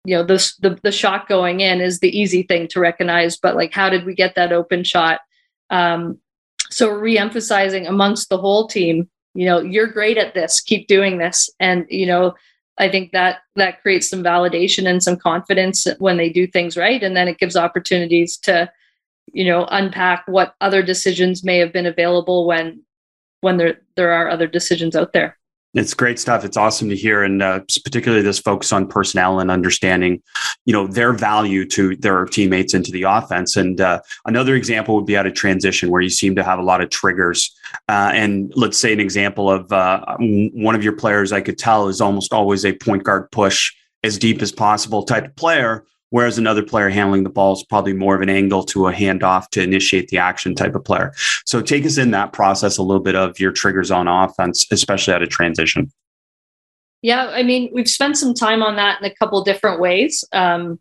[0.09, 3.57] you know the, the the shot going in is the easy thing to recognize but
[3.57, 5.21] like how did we get that open shot?
[5.68, 6.18] Um,
[6.71, 11.51] so re-emphasizing amongst the whole team you know you're great at this keep doing this.
[11.61, 12.35] And you know
[12.79, 17.03] i think that that creates some validation and some confidence when they do things right.
[17.03, 18.71] And then it gives opportunities to
[19.35, 22.83] you know unpack what other decisions may have been available when
[23.42, 25.38] when there there are other decisions out there
[25.79, 26.45] it's great stuff.
[26.45, 30.23] It's awesome to hear, and uh, particularly this focus on personnel and understanding,
[30.64, 33.57] you know, their value to their teammates into the offense.
[33.57, 36.62] And uh, another example would be out of transition where you seem to have a
[36.62, 37.55] lot of triggers.
[37.88, 41.88] Uh, and let's say an example of uh, one of your players, I could tell,
[41.88, 46.38] is almost always a point guard push as deep as possible type of player whereas
[46.38, 49.62] another player handling the ball is probably more of an angle to a handoff to
[49.62, 51.12] initiate the action type of player.
[51.44, 55.14] So take us in that process a little bit of your triggers on offense, especially
[55.14, 55.92] at a transition.
[57.03, 60.25] Yeah, I mean, we've spent some time on that in a couple different ways.
[60.33, 60.81] Um,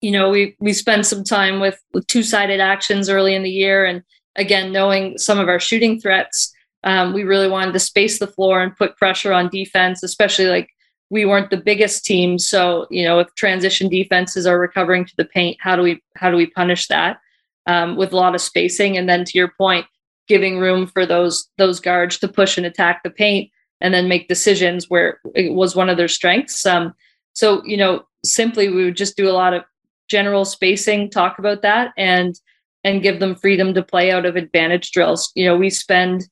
[0.00, 3.50] you know, we we spent some time with, with two sided actions early in the
[3.50, 4.02] year, and
[4.36, 6.52] again, knowing some of our shooting threats,
[6.84, 10.70] um, we really wanted to space the floor and put pressure on defense, especially like
[11.10, 12.38] we weren't the biggest team.
[12.38, 16.30] So you know if transition defenses are recovering to the paint how do we how
[16.30, 17.20] do we punish that
[17.66, 18.96] um, with a lot of spacing?
[18.96, 19.86] And then to your point
[20.28, 24.28] giving room for those those guards to push and attack the paint and then make
[24.28, 26.64] decisions where it was one of their strengths.
[26.64, 26.94] Um,
[27.34, 29.64] so you know simply we would just do a lot of
[30.08, 32.34] general spacing talk about that and
[32.82, 35.32] and give them freedom to play out of advantage drills.
[35.34, 36.28] You know we spend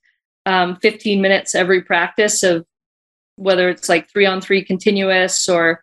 [0.47, 2.65] um, 15 minutes every practice of
[3.39, 5.83] whether it's like three on three continuous or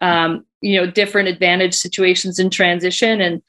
[0.00, 3.42] um, you know different advantage situations in transition and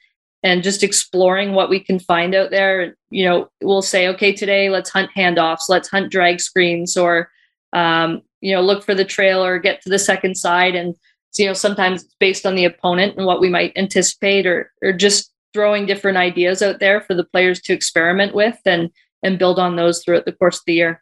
[0.44, 2.96] and just exploring what we can find out there.
[3.10, 7.30] You know we'll say okay today let's hunt handoffs let's hunt drag screens or
[7.74, 10.96] um, you know look for the trail or get to the second side and
[11.38, 14.94] you know sometimes it's based on the opponent and what we might anticipate or or
[14.94, 18.92] just throwing different ideas out there for the players to experiment with and
[19.24, 21.02] and build on those throughout the course of the year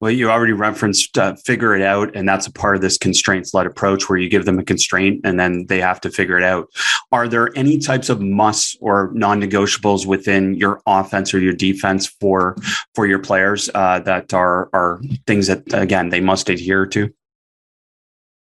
[0.00, 3.52] well, you already referenced uh, figure it out, and that's a part of this constraints
[3.52, 6.42] led approach where you give them a constraint and then they have to figure it
[6.42, 6.68] out.
[7.12, 12.06] Are there any types of musts or non negotiables within your offense or your defense
[12.06, 12.56] for
[12.94, 17.12] for your players uh, that are are things that again they must adhere to?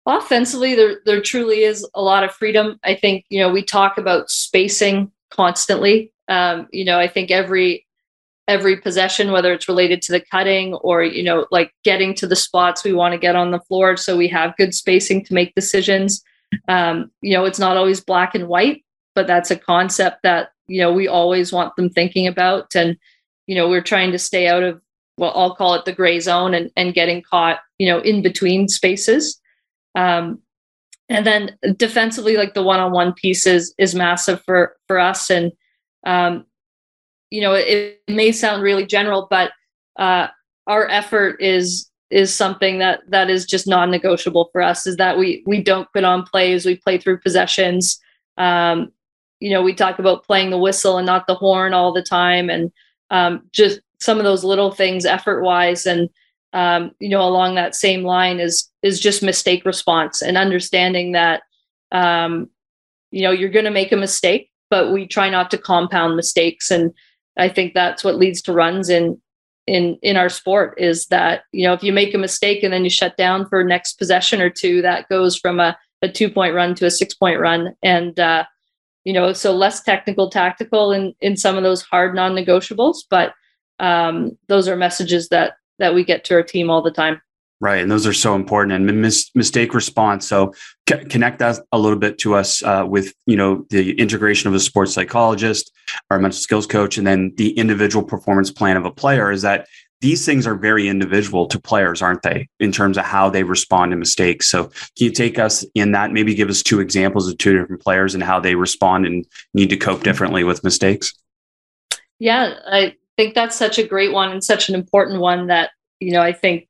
[0.08, 2.80] Offensively, there there truly is a lot of freedom.
[2.84, 6.12] I think you know we talk about spacing constantly.
[6.28, 7.86] Um, you know, I think every
[8.48, 12.36] every possession whether it's related to the cutting or you know like getting to the
[12.36, 13.98] spots we want to get on the floor.
[13.98, 16.24] So we have good spacing to make decisions.
[16.68, 18.84] Um, you know it's not always black and white
[19.16, 22.76] but that's a concept that you know we always want them thinking about.
[22.76, 22.98] And
[23.48, 24.82] you know we're trying to stay out of
[25.18, 28.68] well i'll call it the gray zone and, and getting caught you know in between
[28.68, 29.40] spaces.
[29.96, 30.42] Um,
[31.08, 35.30] and then defensively like the one-on-one pieces is is massive for for us.
[35.30, 35.52] And
[36.06, 36.46] um,
[37.30, 39.52] you know, it, it may sound really general, but
[39.98, 40.28] uh,
[40.68, 44.86] our effort is is something that that is just non-negotiable for us.
[44.88, 48.00] Is that we we don't put on plays, we play through possessions.
[48.38, 48.92] Um,
[49.40, 52.50] you know, we talk about playing the whistle and not the horn all the time,
[52.50, 52.72] and
[53.10, 56.10] um, just some of those little things effort-wise, and
[56.54, 61.44] um, you know, along that same line is is just mistake response and understanding that
[61.92, 62.50] um,
[63.12, 66.72] you know you're going to make a mistake, but we try not to compound mistakes
[66.72, 66.94] and
[67.38, 69.22] I think that's what leads to runs in
[69.68, 72.84] in in our sport is that you know if you make a mistake and then
[72.84, 76.54] you shut down for next possession or two, that goes from a, a two point
[76.54, 78.46] run to a six point run, and uh,
[79.04, 83.34] you know so less technical, tactical in in some of those hard non negotiables, but
[83.80, 87.22] um, those are messages that that we get to our team all the time.
[87.62, 88.74] Right, and those are so important.
[88.74, 90.28] And mis- mistake response.
[90.28, 90.54] So
[90.90, 94.54] c- connect that a little bit to us uh, with you know the integration of
[94.54, 95.72] a sports psychologist,
[96.12, 99.32] our mental skills coach, and then the individual performance plan of a player.
[99.32, 99.68] Is that
[100.02, 103.92] these things are very individual to players, aren't they, in terms of how they respond
[103.92, 104.50] to mistakes?
[104.50, 106.12] So can you take us in that?
[106.12, 109.70] Maybe give us two examples of two different players and how they respond and need
[109.70, 111.14] to cope differently with mistakes.
[112.20, 116.12] Yeah, I think that's such a great one and such an important one that you
[116.12, 116.68] know I think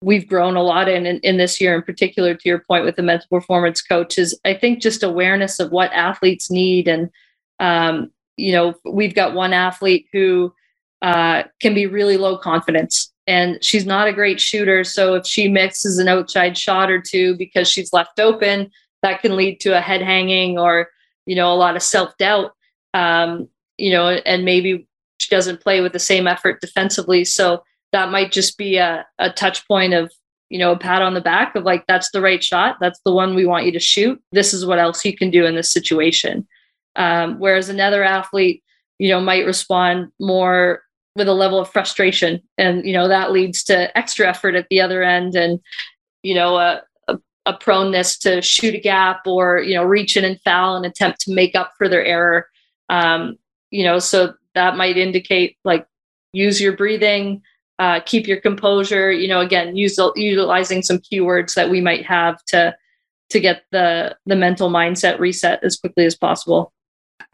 [0.00, 2.96] we've grown a lot in, in, in this year in particular to your point with
[2.96, 6.88] the mental performance coach is i think just awareness of what athletes need.
[6.88, 7.10] And
[7.60, 10.52] um, you know we've got one athlete who
[11.02, 14.82] uh, can be really low confidence and she's not a great shooter.
[14.84, 18.70] So if she misses an outside shot or two because she's left open
[19.02, 20.88] that can lead to a head hanging or
[21.26, 22.52] you know a lot of self-doubt
[22.94, 27.24] um, you know and maybe she doesn't play with the same effort defensively.
[27.24, 30.12] So that might just be a, a touch point of
[30.48, 32.76] you know a pat on the back of like that's the right shot.
[32.80, 34.20] That's the one we want you to shoot.
[34.32, 36.46] This is what else you can do in this situation.
[36.96, 38.62] Um, whereas another athlete
[38.98, 40.82] you know might respond more
[41.16, 44.80] with a level of frustration and you know that leads to extra effort at the
[44.80, 45.60] other end and
[46.22, 50.24] you know a, a, a proneness to shoot a gap or you know reach in
[50.24, 52.46] and foul and attempt to make up for their error.
[52.88, 53.36] Um,
[53.70, 55.86] you know, so that might indicate like
[56.32, 57.42] use your breathing,
[57.78, 59.12] uh, keep your composure.
[59.12, 62.76] You know, again, use utilizing some keywords that we might have to
[63.30, 66.72] to get the the mental mindset reset as quickly as possible.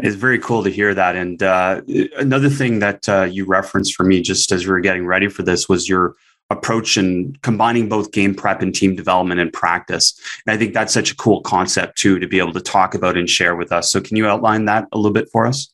[0.00, 1.14] It's very cool to hear that.
[1.14, 1.82] And uh,
[2.18, 5.42] another thing that uh, you referenced for me, just as we were getting ready for
[5.42, 6.14] this, was your
[6.50, 10.18] approach and combining both game prep and team development and practice.
[10.46, 13.16] And I think that's such a cool concept too to be able to talk about
[13.16, 13.90] and share with us.
[13.90, 15.72] So can you outline that a little bit for us?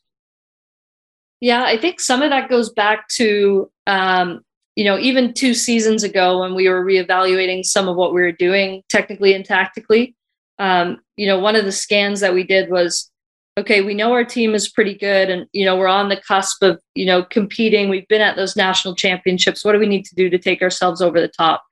[1.39, 4.41] Yeah, I think some of that goes back to um,
[4.75, 8.31] you know even two seasons ago when we were reevaluating some of what we were
[8.31, 10.15] doing technically and tactically.
[10.59, 13.11] Um, you know, one of the scans that we did was
[13.57, 16.63] okay, we know our team is pretty good and you know, we're on the cusp
[16.63, 17.89] of, you know, competing.
[17.89, 19.63] We've been at those national championships.
[19.63, 21.63] What do we need to do to take ourselves over the top?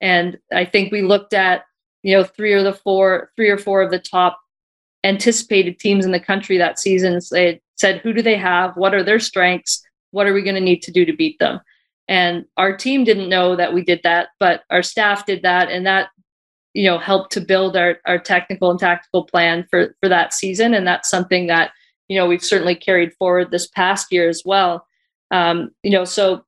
[0.00, 1.64] And I think we looked at,
[2.02, 4.40] you know, three or the four, three or four of the top
[5.04, 7.20] anticipated teams in the country that season.
[7.30, 8.76] They said, who do they have?
[8.76, 9.82] What are their strengths?
[10.12, 11.60] What are we going to need to do to beat them?
[12.08, 15.70] And our team didn't know that we did that, but our staff did that.
[15.70, 16.08] And that
[16.74, 20.74] you know helped to build our, our technical and tactical plan for for that season.
[20.74, 21.72] And that's something that
[22.08, 24.86] you know we've certainly carried forward this past year as well.
[25.30, 26.44] Um, you know so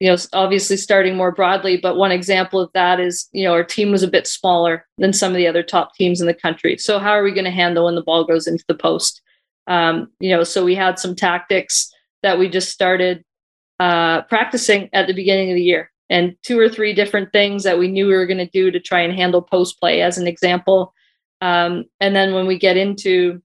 [0.00, 3.62] you know obviously starting more broadly but one example of that is you know our
[3.62, 6.76] team was a bit smaller than some of the other top teams in the country.
[6.78, 9.20] So how are we going to handle when the ball goes into the post?
[9.66, 11.92] Um, you know so we had some tactics
[12.22, 13.24] that we just started
[13.80, 15.90] uh, practicing at the beginning of the year.
[16.10, 18.80] And two or three different things that we knew we were going to do to
[18.80, 20.94] try and handle post play as an example.
[21.42, 23.42] Um, and then when we get into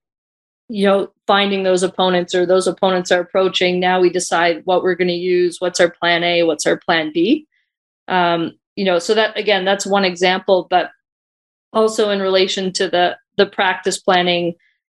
[0.69, 4.95] you know finding those opponents or those opponents are approaching now we decide what we're
[4.95, 7.45] going to use what's our plan a what's our plan b.
[8.07, 10.89] Um, you know so that again that's one example but
[11.73, 14.55] also in relation to the the practice planning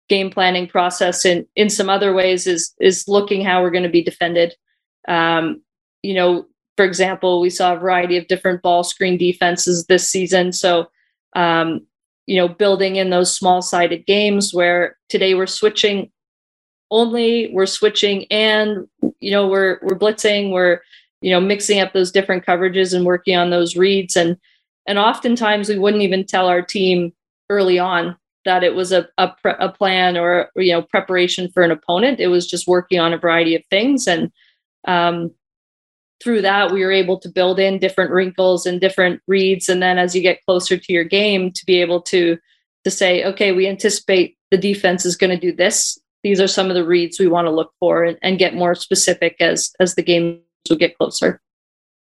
[0.09, 3.89] game planning process in in some other ways is is looking how we're going to
[3.89, 4.55] be defended
[5.09, 5.63] um,
[6.03, 10.53] you know for example, we saw a variety of different ball screen defenses this season.
[10.53, 10.91] So,
[11.37, 11.87] um,
[12.27, 16.11] you know, building in those small sided games where today we're switching
[16.91, 18.89] only, we're switching and,
[19.21, 20.81] you know, we're, we're blitzing, we're,
[21.21, 24.17] you know, mixing up those different coverages and working on those reads.
[24.17, 24.37] And,
[24.87, 27.13] and oftentimes we wouldn't even tell our team
[27.51, 31.63] early on that it was a, a, pre- a plan or, you know, preparation for
[31.63, 32.21] an opponent.
[32.21, 34.07] It was just working on a variety of things.
[34.07, 34.33] And,
[34.87, 35.31] um,
[36.23, 39.69] through that we were able to build in different wrinkles and different reads.
[39.69, 42.39] And then as you get closer to your game to be able to
[42.85, 45.99] to say okay we anticipate the defense is going to do this.
[46.23, 48.75] These are some of the reads we want to look for and, and get more
[48.75, 51.41] specific as as the games will get closer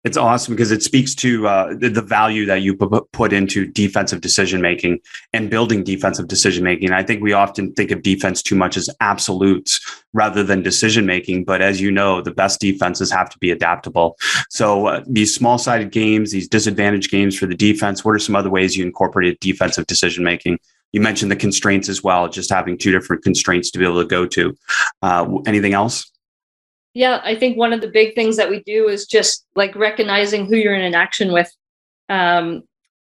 [0.07, 2.77] it's awesome because it speaks to uh, the, the, value that you
[3.11, 4.99] put into defensive decision making
[5.33, 6.93] and building defensive decision making.
[6.93, 9.81] I think we often think of defense too much as absolutes
[10.13, 11.43] rather than decision making.
[11.43, 14.15] But as you know, the best defenses have to be adaptable.
[14.49, 18.35] So uh, these small sided games, these disadvantaged games for the defense, what are some
[18.35, 20.57] other ways you incorporated defensive decision making?
[20.93, 24.07] You mentioned the constraints as well, just having two different constraints to be able to
[24.07, 24.57] go to.
[25.01, 26.09] Uh, anything else?
[26.97, 30.47] Yeah, I think one of the big things that we do is just like recognizing
[30.47, 31.47] who you're in an action with.
[32.09, 32.63] Um,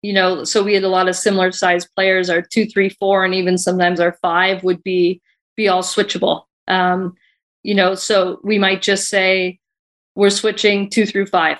[0.03, 2.29] you know, so we had a lot of similar size players.
[2.29, 5.19] Our two, three, four, and even sometimes our five would be
[5.57, 6.43] be all switchable.
[6.67, 7.15] Um,
[7.63, 9.57] you know, so we might just say
[10.13, 11.57] we're switching two through five.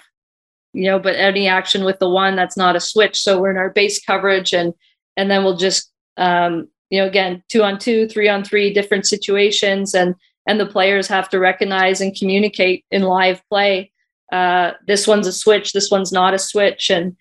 [0.74, 3.20] You know, but any action with the one that's not a switch.
[3.20, 4.76] So we're in our base coverage, and
[5.18, 9.08] and then we'll just um, you know again two on two, three on three, different
[9.08, 10.14] situations, and
[10.48, 13.92] and the players have to recognize and communicate in live play
[14.32, 16.90] uh, this one's a switch this one's not a switch.
[16.90, 17.16] And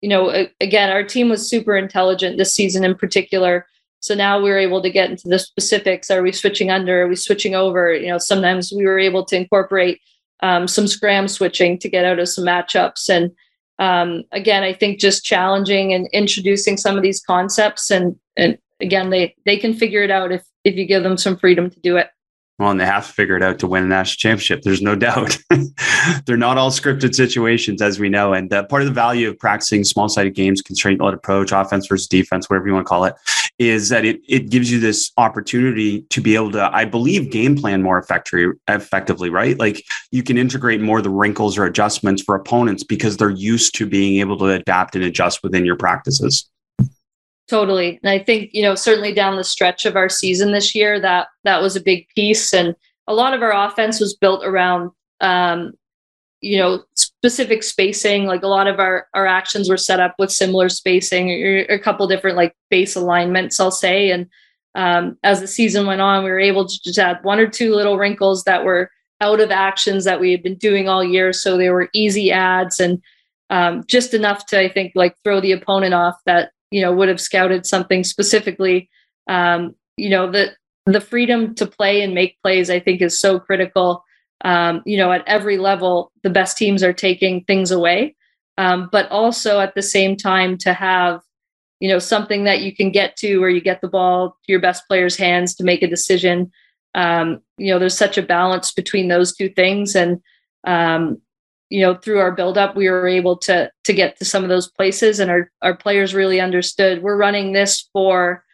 [0.00, 3.66] you know again our team was super intelligent this season in particular.
[4.00, 6.10] So now we are able to get into the specifics.
[6.10, 7.02] Are we switching under?
[7.02, 7.92] Are we switching over?
[7.92, 10.00] You know sometimes we were able to incorporate
[10.42, 13.08] um, some scram switching to get out of some matchups.
[13.08, 13.32] And
[13.78, 19.10] um, again i think just challenging and introducing some of these concepts and and again
[19.10, 21.96] they they can figure it out if if you give them some freedom to do
[21.96, 22.08] it
[22.62, 24.62] well, and they have to figure it out to win a national championship.
[24.62, 25.36] There's no doubt.
[26.26, 28.32] They're not all scripted situations, as we know.
[28.32, 31.88] And uh, part of the value of practicing small sided games, constraint led approach, offense
[31.88, 33.14] versus defense, whatever you want to call it,
[33.58, 37.56] is that it, it gives you this opportunity to be able to, I believe, game
[37.56, 39.58] plan more effectively, effectively, right?
[39.58, 43.86] Like you can integrate more the wrinkles or adjustments for opponents because they're used to
[43.86, 46.48] being able to adapt and adjust within your practices.
[47.48, 47.98] Totally.
[48.02, 51.28] And I think, you know, certainly down the stretch of our season this year, that
[51.44, 52.54] that was a big piece.
[52.54, 52.74] And
[53.06, 54.90] a lot of our offense was built around
[55.20, 55.72] um,
[56.42, 58.26] you know, specific spacing.
[58.26, 61.78] Like a lot of our our actions were set up with similar spacing, or a
[61.78, 64.10] couple different like base alignments, I'll say.
[64.10, 64.26] And
[64.74, 67.74] um, as the season went on, we were able to just add one or two
[67.74, 68.90] little wrinkles that were
[69.20, 71.32] out of actions that we had been doing all year.
[71.32, 73.00] So they were easy ads and
[73.50, 77.08] um, just enough to, I think, like throw the opponent off that, you know, would
[77.08, 78.90] have scouted something specifically.
[79.28, 80.52] Um, you know, the,
[80.86, 84.04] the freedom to play and make plays, I think, is so critical.
[84.44, 88.16] Um, you know, at every level, the best teams are taking things away.
[88.58, 91.20] Um, but also at the same time to have
[91.82, 94.60] you know something that you can get to where you get the ball to your
[94.60, 96.52] best player's hands to make a decision
[96.94, 100.20] um, you know there's such a balance between those two things and
[100.64, 101.20] um,
[101.72, 104.50] you know through our build up we were able to to get to some of
[104.50, 108.44] those places and our our players really understood we're running this for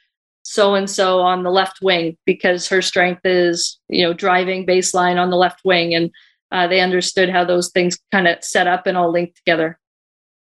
[0.43, 5.21] so and so on the left wing because her strength is you know driving baseline
[5.21, 6.11] on the left wing and
[6.51, 9.79] uh, they understood how those things kind of set up and all linked together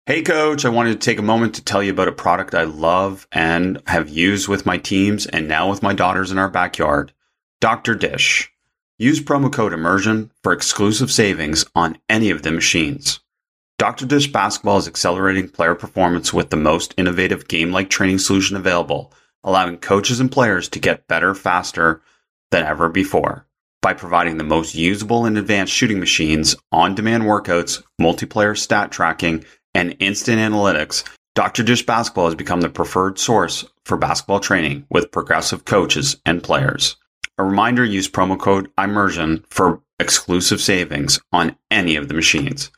[0.05, 2.63] Hey, coach, I wanted to take a moment to tell you about a product I
[2.63, 7.11] love and have used with my teams and now with my daughters in our backyard
[7.59, 7.93] Dr.
[7.93, 8.49] Dish.
[8.99, 13.19] Use promo code immersion for exclusive savings on any of the machines.
[13.77, 14.05] Dr.
[14.05, 19.13] Dish Basketball is accelerating player performance with the most innovative game like training solution available,
[19.43, 22.01] allowing coaches and players to get better faster
[22.49, 23.47] than ever before
[23.87, 29.45] by providing the most usable and advanced shooting machines, on demand workouts, multiplayer stat tracking,
[29.73, 31.63] and instant analytics, Dr.
[31.63, 36.97] Dish Basketball has become the preferred source for basketball training with progressive coaches and players.
[37.37, 42.71] A reminder use promo code immersion for exclusive savings on any of the machines.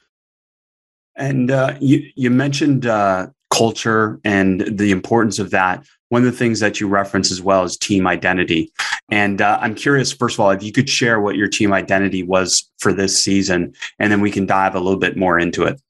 [1.16, 5.86] And uh, you, you mentioned uh, culture and the importance of that.
[6.10, 8.72] One of the things that you reference as well is team identity.
[9.12, 12.24] And uh, I'm curious, first of all, if you could share what your team identity
[12.24, 15.82] was for this season, and then we can dive a little bit more into it.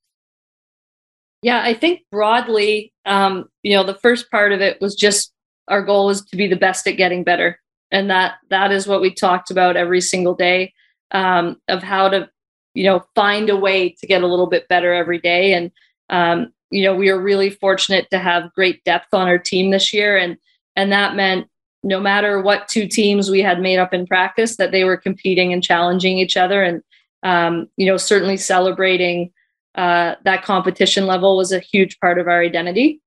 [1.42, 5.32] Yeah, I think broadly, um, you know, the first part of it was just
[5.68, 7.60] our goal was to be the best at getting better,
[7.92, 10.74] and that that is what we talked about every single day
[11.12, 12.30] um, of how to,
[12.74, 15.54] you know, find a way to get a little bit better every day.
[15.54, 15.72] And
[16.10, 19.94] um, you know, we were really fortunate to have great depth on our team this
[19.94, 20.38] year, and
[20.76, 21.48] and that meant
[21.82, 25.54] no matter what two teams we had made up in practice, that they were competing
[25.54, 26.82] and challenging each other, and
[27.24, 29.32] um, you know, certainly celebrating
[29.76, 33.02] uh, that competition level was a huge part of our identity.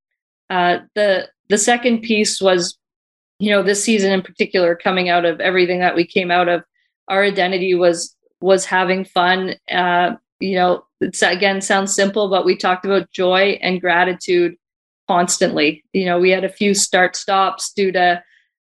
[0.51, 2.79] Uh, the the second piece was,
[3.43, 6.63] you know, this season in particular, coming out of everything that we came out of,
[7.09, 9.57] our identity was was having fun.
[9.69, 14.55] Uh, you know, it's again sounds simple, but we talked about joy and gratitude
[15.09, 15.83] constantly.
[15.93, 18.23] You know, we had a few start stops due to,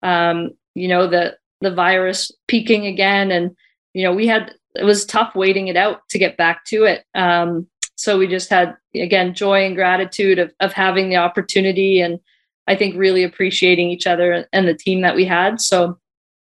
[0.02, 3.54] um, you know, the the virus peaking again, and
[3.92, 7.04] you know, we had it was tough waiting it out to get back to it.
[7.14, 7.66] Um,
[7.96, 12.20] so we just had again joy and gratitude of, of having the opportunity and
[12.66, 15.60] i think really appreciating each other and the team that we had.
[15.60, 15.98] So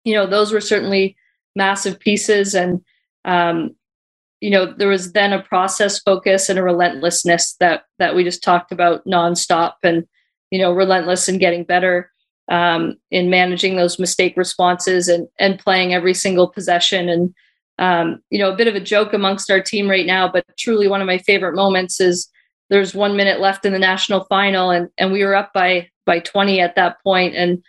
[0.03, 1.17] you know those were certainly
[1.55, 2.55] massive pieces.
[2.55, 2.81] And
[3.25, 3.75] um,
[4.39, 8.43] you know there was then a process focus and a relentlessness that that we just
[8.43, 10.07] talked about nonstop and
[10.49, 12.11] you know relentless in getting better
[12.49, 17.09] um, in managing those mistake responses and and playing every single possession.
[17.09, 17.33] And
[17.79, 20.87] um, you know, a bit of a joke amongst our team right now, but truly
[20.87, 22.29] one of my favorite moments is
[22.69, 26.19] there's one minute left in the national final and and we were up by by
[26.19, 27.61] 20 at that point and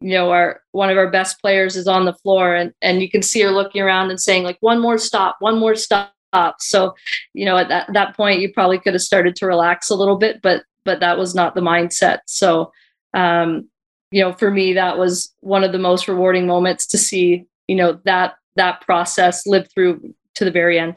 [0.00, 3.10] you know our one of our best players is on the floor and and you
[3.10, 6.14] can see her looking around and saying like one more stop one more stop.
[6.60, 6.94] So
[7.34, 10.16] you know at that, that point you probably could have started to relax a little
[10.16, 12.20] bit but but that was not the mindset.
[12.26, 12.72] So
[13.12, 13.68] um
[14.10, 17.74] you know for me that was one of the most rewarding moments to see you
[17.74, 20.96] know that that process live through to the very end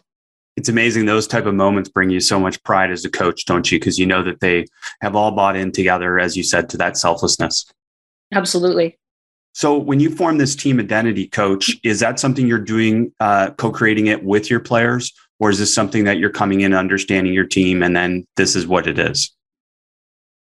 [0.56, 3.72] it's amazing those type of moments bring you so much pride as a coach don't
[3.72, 3.80] you?
[3.80, 4.66] Because you know that they
[5.02, 7.66] have all bought in together as you said to that selflessness.
[8.34, 8.98] Absolutely.
[9.54, 14.08] So when you form this team identity coach is that something you're doing uh, co-creating
[14.08, 15.12] it with your players?
[15.40, 18.68] Or is this something that you're coming in understanding your team and then this is
[18.68, 19.32] what it is?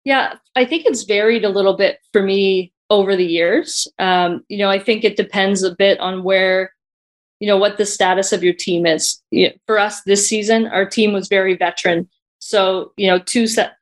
[0.04, 3.88] Yeah i think it's varied a little bit for me over the years.
[4.00, 6.72] Um, you know i think it depends a bit on where
[7.40, 9.22] you know what the status of your team is.
[9.66, 12.10] For us this season our team was very veteran.
[12.40, 13.74] So you know two set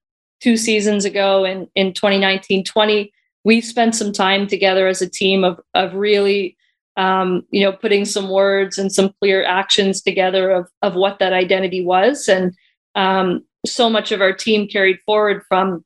[0.42, 3.12] two seasons ago in in 2019 20
[3.44, 6.58] we've spent some time together as a team of of really
[6.98, 11.34] um, you know putting some words and some clear actions together of of what that
[11.34, 12.28] identity was.
[12.28, 12.54] And
[12.96, 15.86] um, so much of our team carried forward from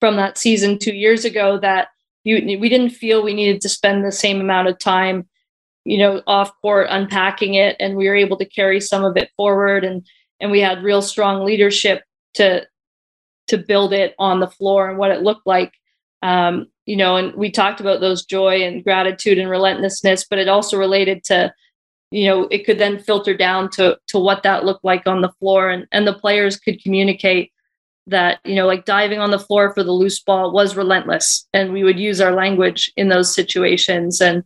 [0.00, 1.88] from that season two years ago that
[2.24, 5.26] you, we didn't feel we needed to spend the same amount of time
[5.84, 9.30] you know off court unpacking it and we were able to carry some of it
[9.36, 10.06] forward and
[10.40, 12.02] and we had real strong leadership
[12.34, 12.66] to
[13.46, 15.72] to build it on the floor and what it looked like.
[16.22, 20.48] Um, you know, and we talked about those joy and gratitude and relentlessness, but it
[20.48, 21.52] also related to,
[22.10, 25.32] you know, it could then filter down to to what that looked like on the
[25.40, 27.52] floor, and and the players could communicate
[28.06, 31.72] that you know like diving on the floor for the loose ball was relentless and
[31.72, 34.44] we would use our language in those situations and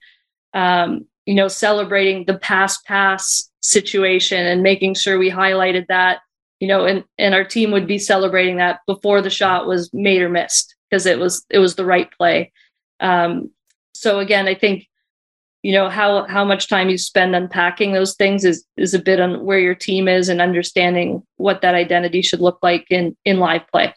[0.55, 6.21] um, you know celebrating the pass pass situation and making sure we highlighted that
[6.59, 10.23] you know and and our team would be celebrating that before the shot was made
[10.23, 12.51] or missed because it was it was the right play.
[13.01, 13.51] Um,
[13.93, 14.87] so again i think
[15.63, 19.21] you know how how much time you spend unpacking those things is is a bit
[19.21, 23.39] on where your team is and understanding what that identity should look like in in
[23.39, 23.93] live play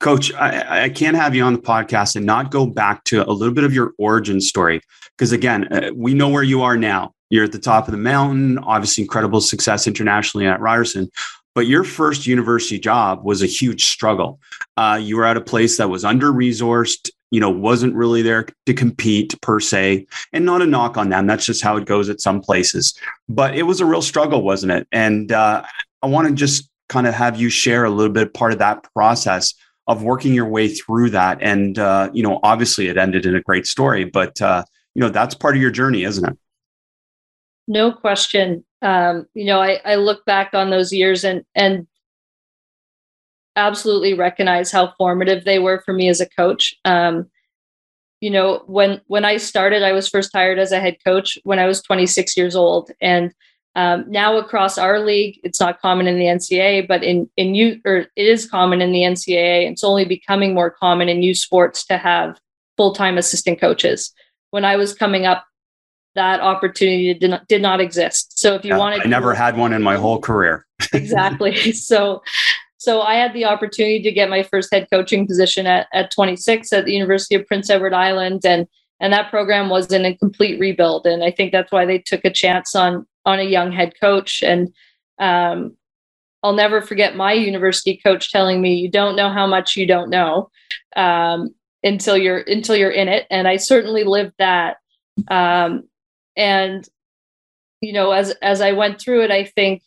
[0.00, 3.32] coach I, I can't have you on the podcast and not go back to a
[3.32, 4.80] little bit of your origin story
[5.16, 7.98] because again uh, we know where you are now you're at the top of the
[7.98, 11.10] mountain obviously incredible success internationally at ryerson
[11.54, 14.40] but your first university job was a huge struggle
[14.76, 18.46] uh, you were at a place that was under resourced you know, wasn't really there
[18.66, 21.26] to compete per se, and not a knock on them.
[21.26, 22.98] That's just how it goes at some places.
[23.28, 24.88] But it was a real struggle, wasn't it?
[24.92, 25.62] And uh,
[26.02, 28.86] I want to just kind of have you share a little bit part of that
[28.94, 29.54] process
[29.86, 31.38] of working your way through that.
[31.40, 34.64] And uh, you know, obviously, it ended in a great story, but uh,
[34.94, 36.38] you know, that's part of your journey, isn't it?
[37.66, 38.64] No question.
[38.82, 41.86] Um, you know, I, I look back on those years and and
[43.56, 46.74] absolutely recognize how formative they were for me as a coach.
[46.84, 47.28] Um,
[48.20, 51.58] you know, when when I started, I was first hired as a head coach when
[51.58, 53.32] I was 26 years old, and
[53.78, 57.80] um, now across our league, it's not common in the NCAA, but in in you
[57.84, 59.70] or it is common in the NCAA.
[59.70, 62.40] It's only becoming more common in U SPORTS to have
[62.76, 64.12] full time assistant coaches.
[64.50, 65.44] When I was coming up,
[66.16, 68.36] that opportunity did not did not exist.
[68.36, 70.66] So if you yeah, wanted, I never had one in my whole career.
[70.92, 71.72] exactly.
[71.72, 72.22] So
[72.78, 76.72] so I had the opportunity to get my first head coaching position at, at 26
[76.72, 78.42] at the University of Prince Edward Island.
[78.44, 78.66] And,
[79.00, 81.06] and that program was in a complete rebuild.
[81.06, 84.42] And I think that's why they took a chance on, on a young head coach.
[84.42, 84.72] And
[85.18, 85.76] um,
[86.42, 90.10] I'll never forget my university coach telling me, you don't know how much you don't
[90.10, 90.50] know
[90.96, 93.26] um, until you're, until you're in it.
[93.30, 94.78] And I certainly lived that.
[95.28, 95.88] Um,
[96.36, 96.88] and,
[97.80, 99.82] you know, as, as I went through it, I think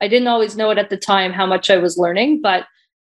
[0.00, 2.66] I didn't always know it at the time how much I was learning, but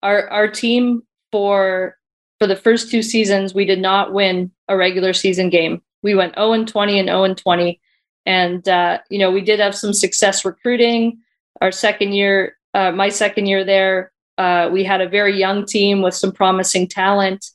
[0.03, 1.95] our our team for
[2.39, 5.81] for the first two seasons we did not win a regular season game.
[6.01, 7.79] We went 0 and 20 and 0 and 20,
[8.25, 11.19] and uh, you know we did have some success recruiting.
[11.61, 16.01] Our second year, uh, my second year there, uh, we had a very young team
[16.01, 17.45] with some promising talent,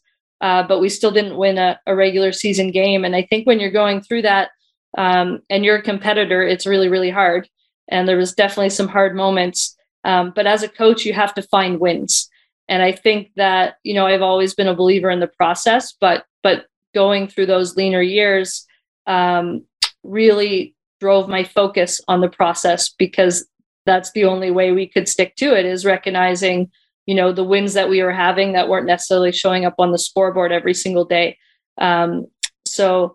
[0.40, 3.04] uh, but we still didn't win a, a, regular season game.
[3.04, 4.50] And I think when you're going through that
[4.96, 7.48] um, and you're a competitor, it's really really hard
[7.88, 9.76] and there was definitely some hard moments.
[10.04, 12.28] Um, but as a coach, you have to find wins,
[12.68, 16.24] and I think that you know I've always been a believer in the process, but
[16.42, 18.66] but going through those leaner years
[19.06, 19.64] um,
[20.08, 23.46] really drove my focus on the process because
[23.84, 26.70] that's the only way we could stick to it is recognizing
[27.04, 29.98] you know the wins that we were having that weren't necessarily showing up on the
[29.98, 31.36] scoreboard every single day
[31.78, 32.26] um,
[32.66, 33.14] so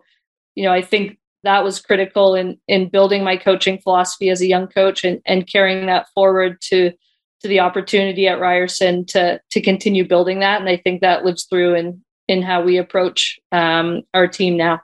[0.54, 4.46] you know i think that was critical in in building my coaching philosophy as a
[4.46, 6.92] young coach and, and carrying that forward to
[7.42, 10.60] to the opportunity at Ryerson to to continue building that.
[10.60, 14.80] And I think that lives through in in how we approach um, our team now.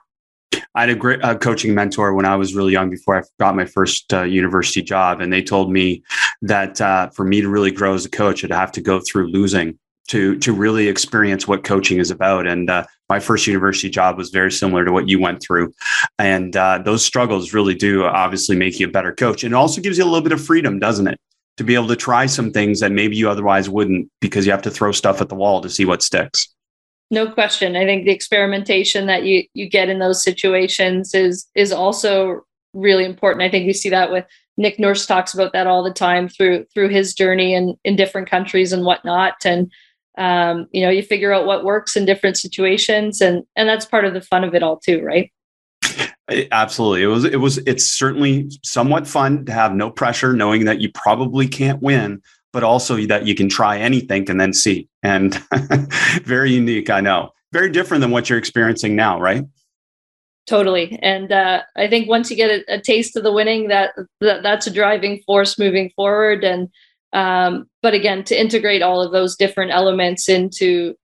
[0.75, 3.55] I had a great uh, coaching mentor when I was really young before I got
[3.55, 5.19] my first uh, university job.
[5.19, 6.03] And they told me
[6.41, 9.27] that uh, for me to really grow as a coach, I'd have to go through
[9.27, 9.77] losing
[10.09, 12.47] to to really experience what coaching is about.
[12.47, 15.73] And uh, my first university job was very similar to what you went through,
[16.17, 19.43] and uh, those struggles really do obviously make you a better coach.
[19.43, 21.19] And it also gives you a little bit of freedom, doesn't it?
[21.57, 24.61] To be able to try some things that maybe you otherwise wouldn't because you have
[24.63, 26.53] to throw stuff at the wall to see what sticks.
[27.11, 27.75] No question.
[27.75, 32.41] I think the experimentation that you you get in those situations is is also
[32.73, 33.43] really important.
[33.43, 34.25] I think we see that with
[34.57, 38.29] Nick Nurse talks about that all the time through through his journey in in different
[38.29, 39.45] countries and whatnot.
[39.45, 39.71] And
[40.19, 44.05] um, you know you figure out what works in different situations and and that's part
[44.05, 45.31] of the fun of it all too right
[46.51, 50.81] absolutely it was it was it's certainly somewhat fun to have no pressure knowing that
[50.81, 54.87] you probably can't win but also that you can try anything and then see.
[55.03, 55.35] And
[56.23, 57.31] very unique i know.
[57.51, 59.43] Very different than what you're experiencing now right?
[60.47, 60.97] Totally.
[61.01, 63.91] And uh, i think once you get a, a taste of the winning that,
[64.21, 66.43] that that's a driving force moving forward.
[66.43, 66.69] And
[67.13, 70.95] um, but again, to integrate all of those different elements into,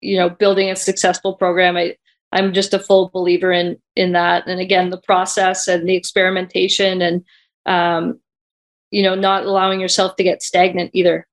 [0.00, 1.96] you know, building a successful program, I,
[2.30, 4.46] I'm just a full believer in in that.
[4.46, 7.24] And again, the process and the experimentation and
[7.66, 8.20] um,
[8.90, 11.26] you know, not allowing yourself to get stagnant either.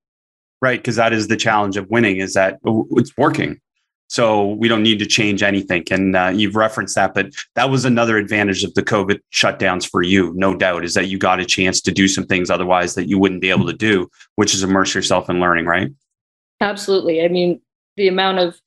[0.62, 2.60] Right, because that is the challenge of winning is that
[2.92, 3.60] it's working.
[4.08, 5.84] So we don't need to change anything.
[5.90, 10.04] And uh, you've referenced that, but that was another advantage of the COVID shutdowns for
[10.04, 13.10] you, no doubt, is that you got a chance to do some things otherwise that
[13.10, 15.90] you wouldn't be able to do, which is immerse yourself in learning, right?
[16.62, 17.24] Absolutely.
[17.24, 17.62] I mean,
[17.98, 18.60] the amount of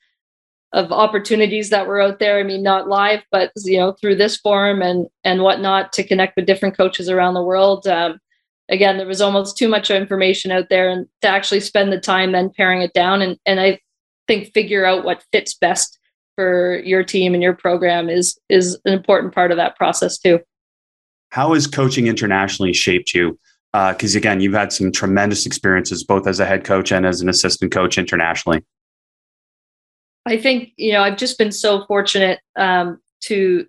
[0.72, 2.38] of opportunities that were out there.
[2.38, 6.36] I mean, not live, but you know, through this forum and and whatnot to connect
[6.36, 7.86] with different coaches around the world.
[7.86, 8.20] Um,
[8.68, 12.32] again, there was almost too much information out there, and to actually spend the time
[12.32, 13.80] then paring it down and and I
[14.26, 15.98] think figure out what fits best
[16.36, 20.38] for your team and your program is is an important part of that process too.
[21.30, 23.38] How has coaching internationally shaped you?
[23.72, 27.20] Because uh, again, you've had some tremendous experiences both as a head coach and as
[27.20, 28.64] an assistant coach internationally.
[30.26, 33.66] I think you know I've just been so fortunate um, to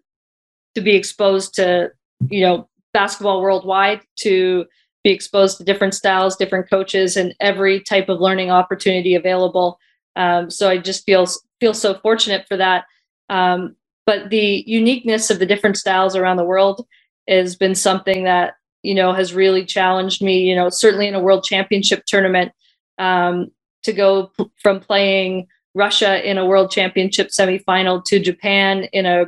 [0.76, 1.91] to be exposed to
[2.30, 4.66] you know basketball worldwide, to
[5.04, 9.80] be exposed to different styles, different coaches, and every type of learning opportunity available.
[10.16, 11.28] Um, so I just feel
[11.60, 12.86] feel so fortunate for that.
[13.30, 13.76] Um,
[14.06, 16.86] but the uniqueness of the different styles around the world
[17.28, 20.41] has been something that you know has really challenged me.
[20.41, 22.52] You know, certainly in a world championship tournament,
[22.97, 23.52] um,
[23.84, 29.26] to go p- from playing Russia in a world championship semifinal to Japan in a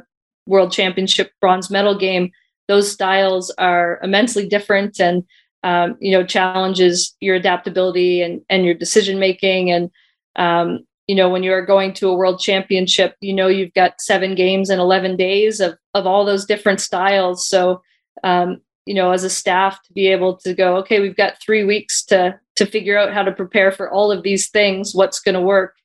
[0.47, 2.31] world championship bronze medal game,
[2.67, 5.23] those styles are immensely different and
[5.63, 9.71] um, you know challenges your adaptability and and your decision making.
[9.71, 9.89] And
[10.35, 14.35] um, you know when you're going to a world championship you know you've got seven
[14.35, 17.47] games in 11 days of of all those different styles.
[17.47, 17.81] So
[18.23, 21.63] um, you know as a staff to be able to go okay we've got three
[21.63, 25.35] weeks to to figure out how to prepare for all of these things what's going
[25.35, 25.75] to work.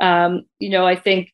[0.00, 1.32] Um, you know, I think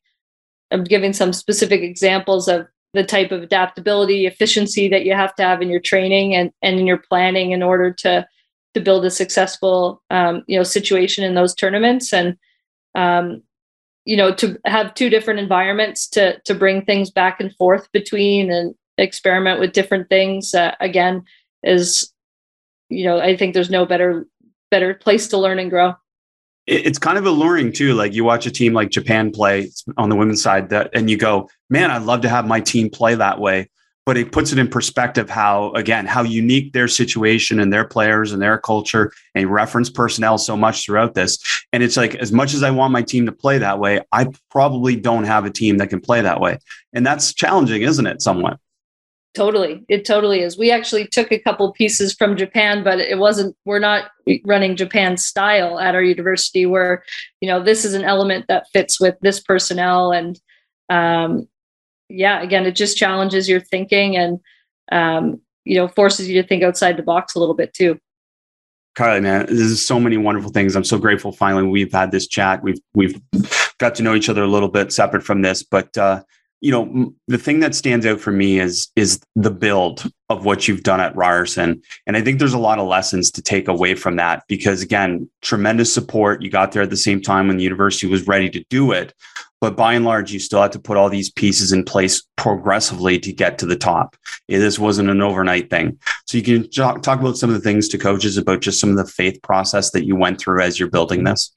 [0.71, 5.43] I'm giving some specific examples of the type of adaptability, efficiency that you have to
[5.43, 8.27] have in your training and, and in your planning in order to
[8.75, 12.13] to build a successful um, you know situation in those tournaments.
[12.13, 12.37] And
[12.95, 13.43] um,
[14.05, 18.51] you know to have two different environments to to bring things back and forth between
[18.51, 21.23] and experiment with different things uh, again
[21.63, 22.13] is
[22.89, 24.27] you know I think there's no better
[24.71, 25.95] better place to learn and grow
[26.67, 27.95] it's kind of alluring too.
[27.95, 31.17] Like you watch a team like Japan play on the women's side that, and you
[31.17, 33.69] go, man, I'd love to have my team play that way.
[34.05, 38.33] But it puts it in perspective how, again, how unique their situation and their players
[38.33, 41.39] and their culture and reference personnel so much throughout this.
[41.73, 44.27] And it's like, as much as I want my team to play that way, I
[44.51, 46.59] probably don't have a team that can play that way.
[46.93, 48.23] And that's challenging, isn't it?
[48.23, 48.59] Somewhat.
[49.35, 49.83] Totally.
[49.89, 50.59] It totally is.
[50.59, 54.11] We actually took a couple pieces from Japan, but it wasn't, we're not
[54.45, 57.03] running Japan style at our university where,
[57.41, 60.13] you know, this is an element that fits with this personnel.
[60.13, 60.39] And
[60.91, 61.49] um,
[62.11, 64.39] yeah, again, it just challenges your thinking and,
[64.91, 67.99] um, you know, forces you to think outside the box a little bit too.
[68.95, 70.77] Carly, man, this is so many wonderful things.
[70.77, 71.33] I'm so grateful.
[71.33, 72.63] Finally, we've had this chat.
[72.63, 73.19] We've we've
[73.79, 76.23] got to know each other a little bit separate from this, but uh,
[76.63, 80.69] you know the thing that stands out for me is is the build of what
[80.69, 81.83] you've done at Ryerson.
[82.07, 85.29] And I think there's a lot of lessons to take away from that because again
[85.43, 86.41] tremendous support.
[86.41, 89.13] You got there at the same time when the university was ready to do it.
[89.61, 93.19] But by and large you still had to put all these pieces in place progressively
[93.19, 94.17] to get to the top.
[94.47, 95.99] This wasn't an overnight thing.
[96.27, 98.97] So you can talk, about some of the things to coaches about just some of
[98.97, 101.53] the faith process that you went through as you're building this.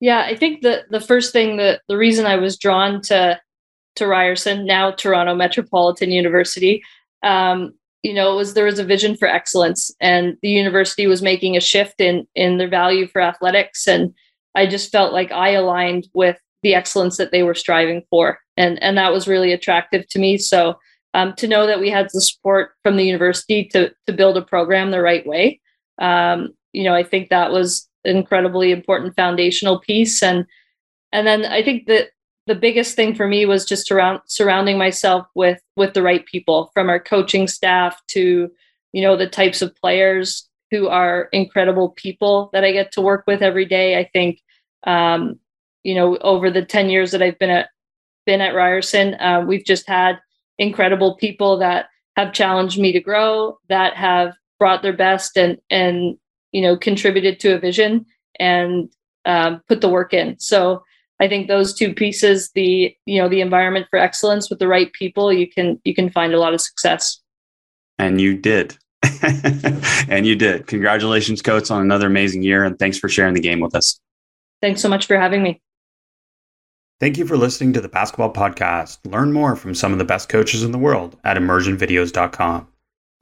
[0.00, 3.38] Yeah I think the the first thing that the reason I was drawn to
[4.00, 6.82] to Ryerson, now Toronto Metropolitan University.
[7.22, 11.56] Um, you know, was there was a vision for excellence, and the university was making
[11.56, 14.14] a shift in in their value for athletics, and
[14.54, 18.82] I just felt like I aligned with the excellence that they were striving for, and
[18.82, 20.38] and that was really attractive to me.
[20.38, 20.78] So
[21.12, 24.42] um, to know that we had the support from the university to to build a
[24.42, 25.60] program the right way,
[26.00, 30.46] um, you know, I think that was an incredibly important foundational piece, and
[31.12, 32.08] and then I think that
[32.50, 36.68] the biggest thing for me was just around surrounding myself with with the right people
[36.74, 38.50] from our coaching staff to
[38.92, 43.22] you know the types of players who are incredible people that I get to work
[43.28, 44.00] with every day.
[44.00, 44.40] I think
[44.84, 45.38] um,
[45.84, 47.68] you know over the 10 years that I've been at
[48.26, 50.18] been at Ryerson, uh, we've just had
[50.58, 51.86] incredible people that
[52.16, 56.18] have challenged me to grow, that have brought their best and and
[56.50, 58.06] you know contributed to a vision
[58.40, 58.90] and
[59.24, 60.36] um, put the work in.
[60.40, 60.82] So
[61.20, 64.92] I think those two pieces, the you know the environment for excellence with the right
[64.94, 67.20] people, you can you can find a lot of success.
[67.98, 68.76] And you did.
[70.08, 70.66] and you did.
[70.66, 74.00] Congratulations, Coates, on another amazing year, and thanks for sharing the game with us.
[74.62, 75.60] Thanks so much for having me.
[77.00, 78.98] Thank you for listening to the Basketball Podcast.
[79.10, 82.68] Learn more from some of the best coaches in the world at immersionvideos.com.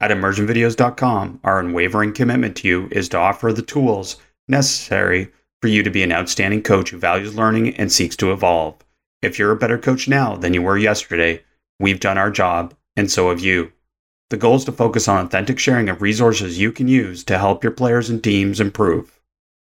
[0.01, 5.29] At immersionvideos.com, our unwavering commitment to you is to offer the tools necessary
[5.61, 8.75] for you to be an outstanding coach who values learning and seeks to evolve.
[9.21, 11.43] If you're a better coach now than you were yesterday,
[11.79, 13.71] we've done our job, and so have you.
[14.29, 17.63] The goal is to focus on authentic sharing of resources you can use to help
[17.63, 19.19] your players and teams improve.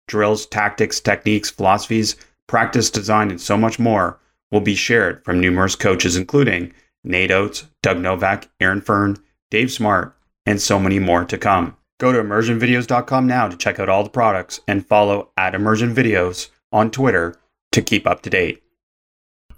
[0.07, 2.15] Drills, tactics, techniques, philosophies,
[2.47, 4.19] practice design, and so much more
[4.51, 6.73] will be shared from numerous coaches, including
[7.03, 9.17] Nate Oates, Doug Novak, Aaron Fearne,
[9.49, 10.15] Dave Smart,
[10.45, 11.75] and so many more to come.
[12.01, 16.49] Go to immersionvideos.com now to check out all the products and follow at Immersion Videos
[16.71, 17.35] on Twitter
[17.73, 18.63] to keep up to date.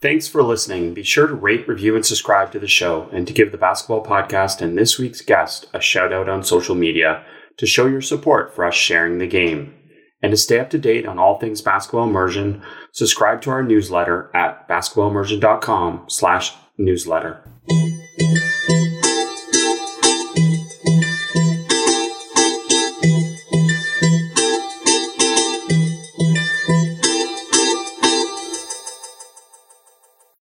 [0.01, 0.93] Thanks for listening.
[0.93, 4.03] Be sure to rate, review, and subscribe to the show, and to give the basketball
[4.03, 7.23] podcast and this week's guest a shout out on social media
[7.59, 9.73] to show your support for us sharing the game.
[10.21, 14.29] And to stay up to date on all things basketball immersion, subscribe to our newsletter
[14.35, 17.41] at basketballimmersion.com slash newsletter.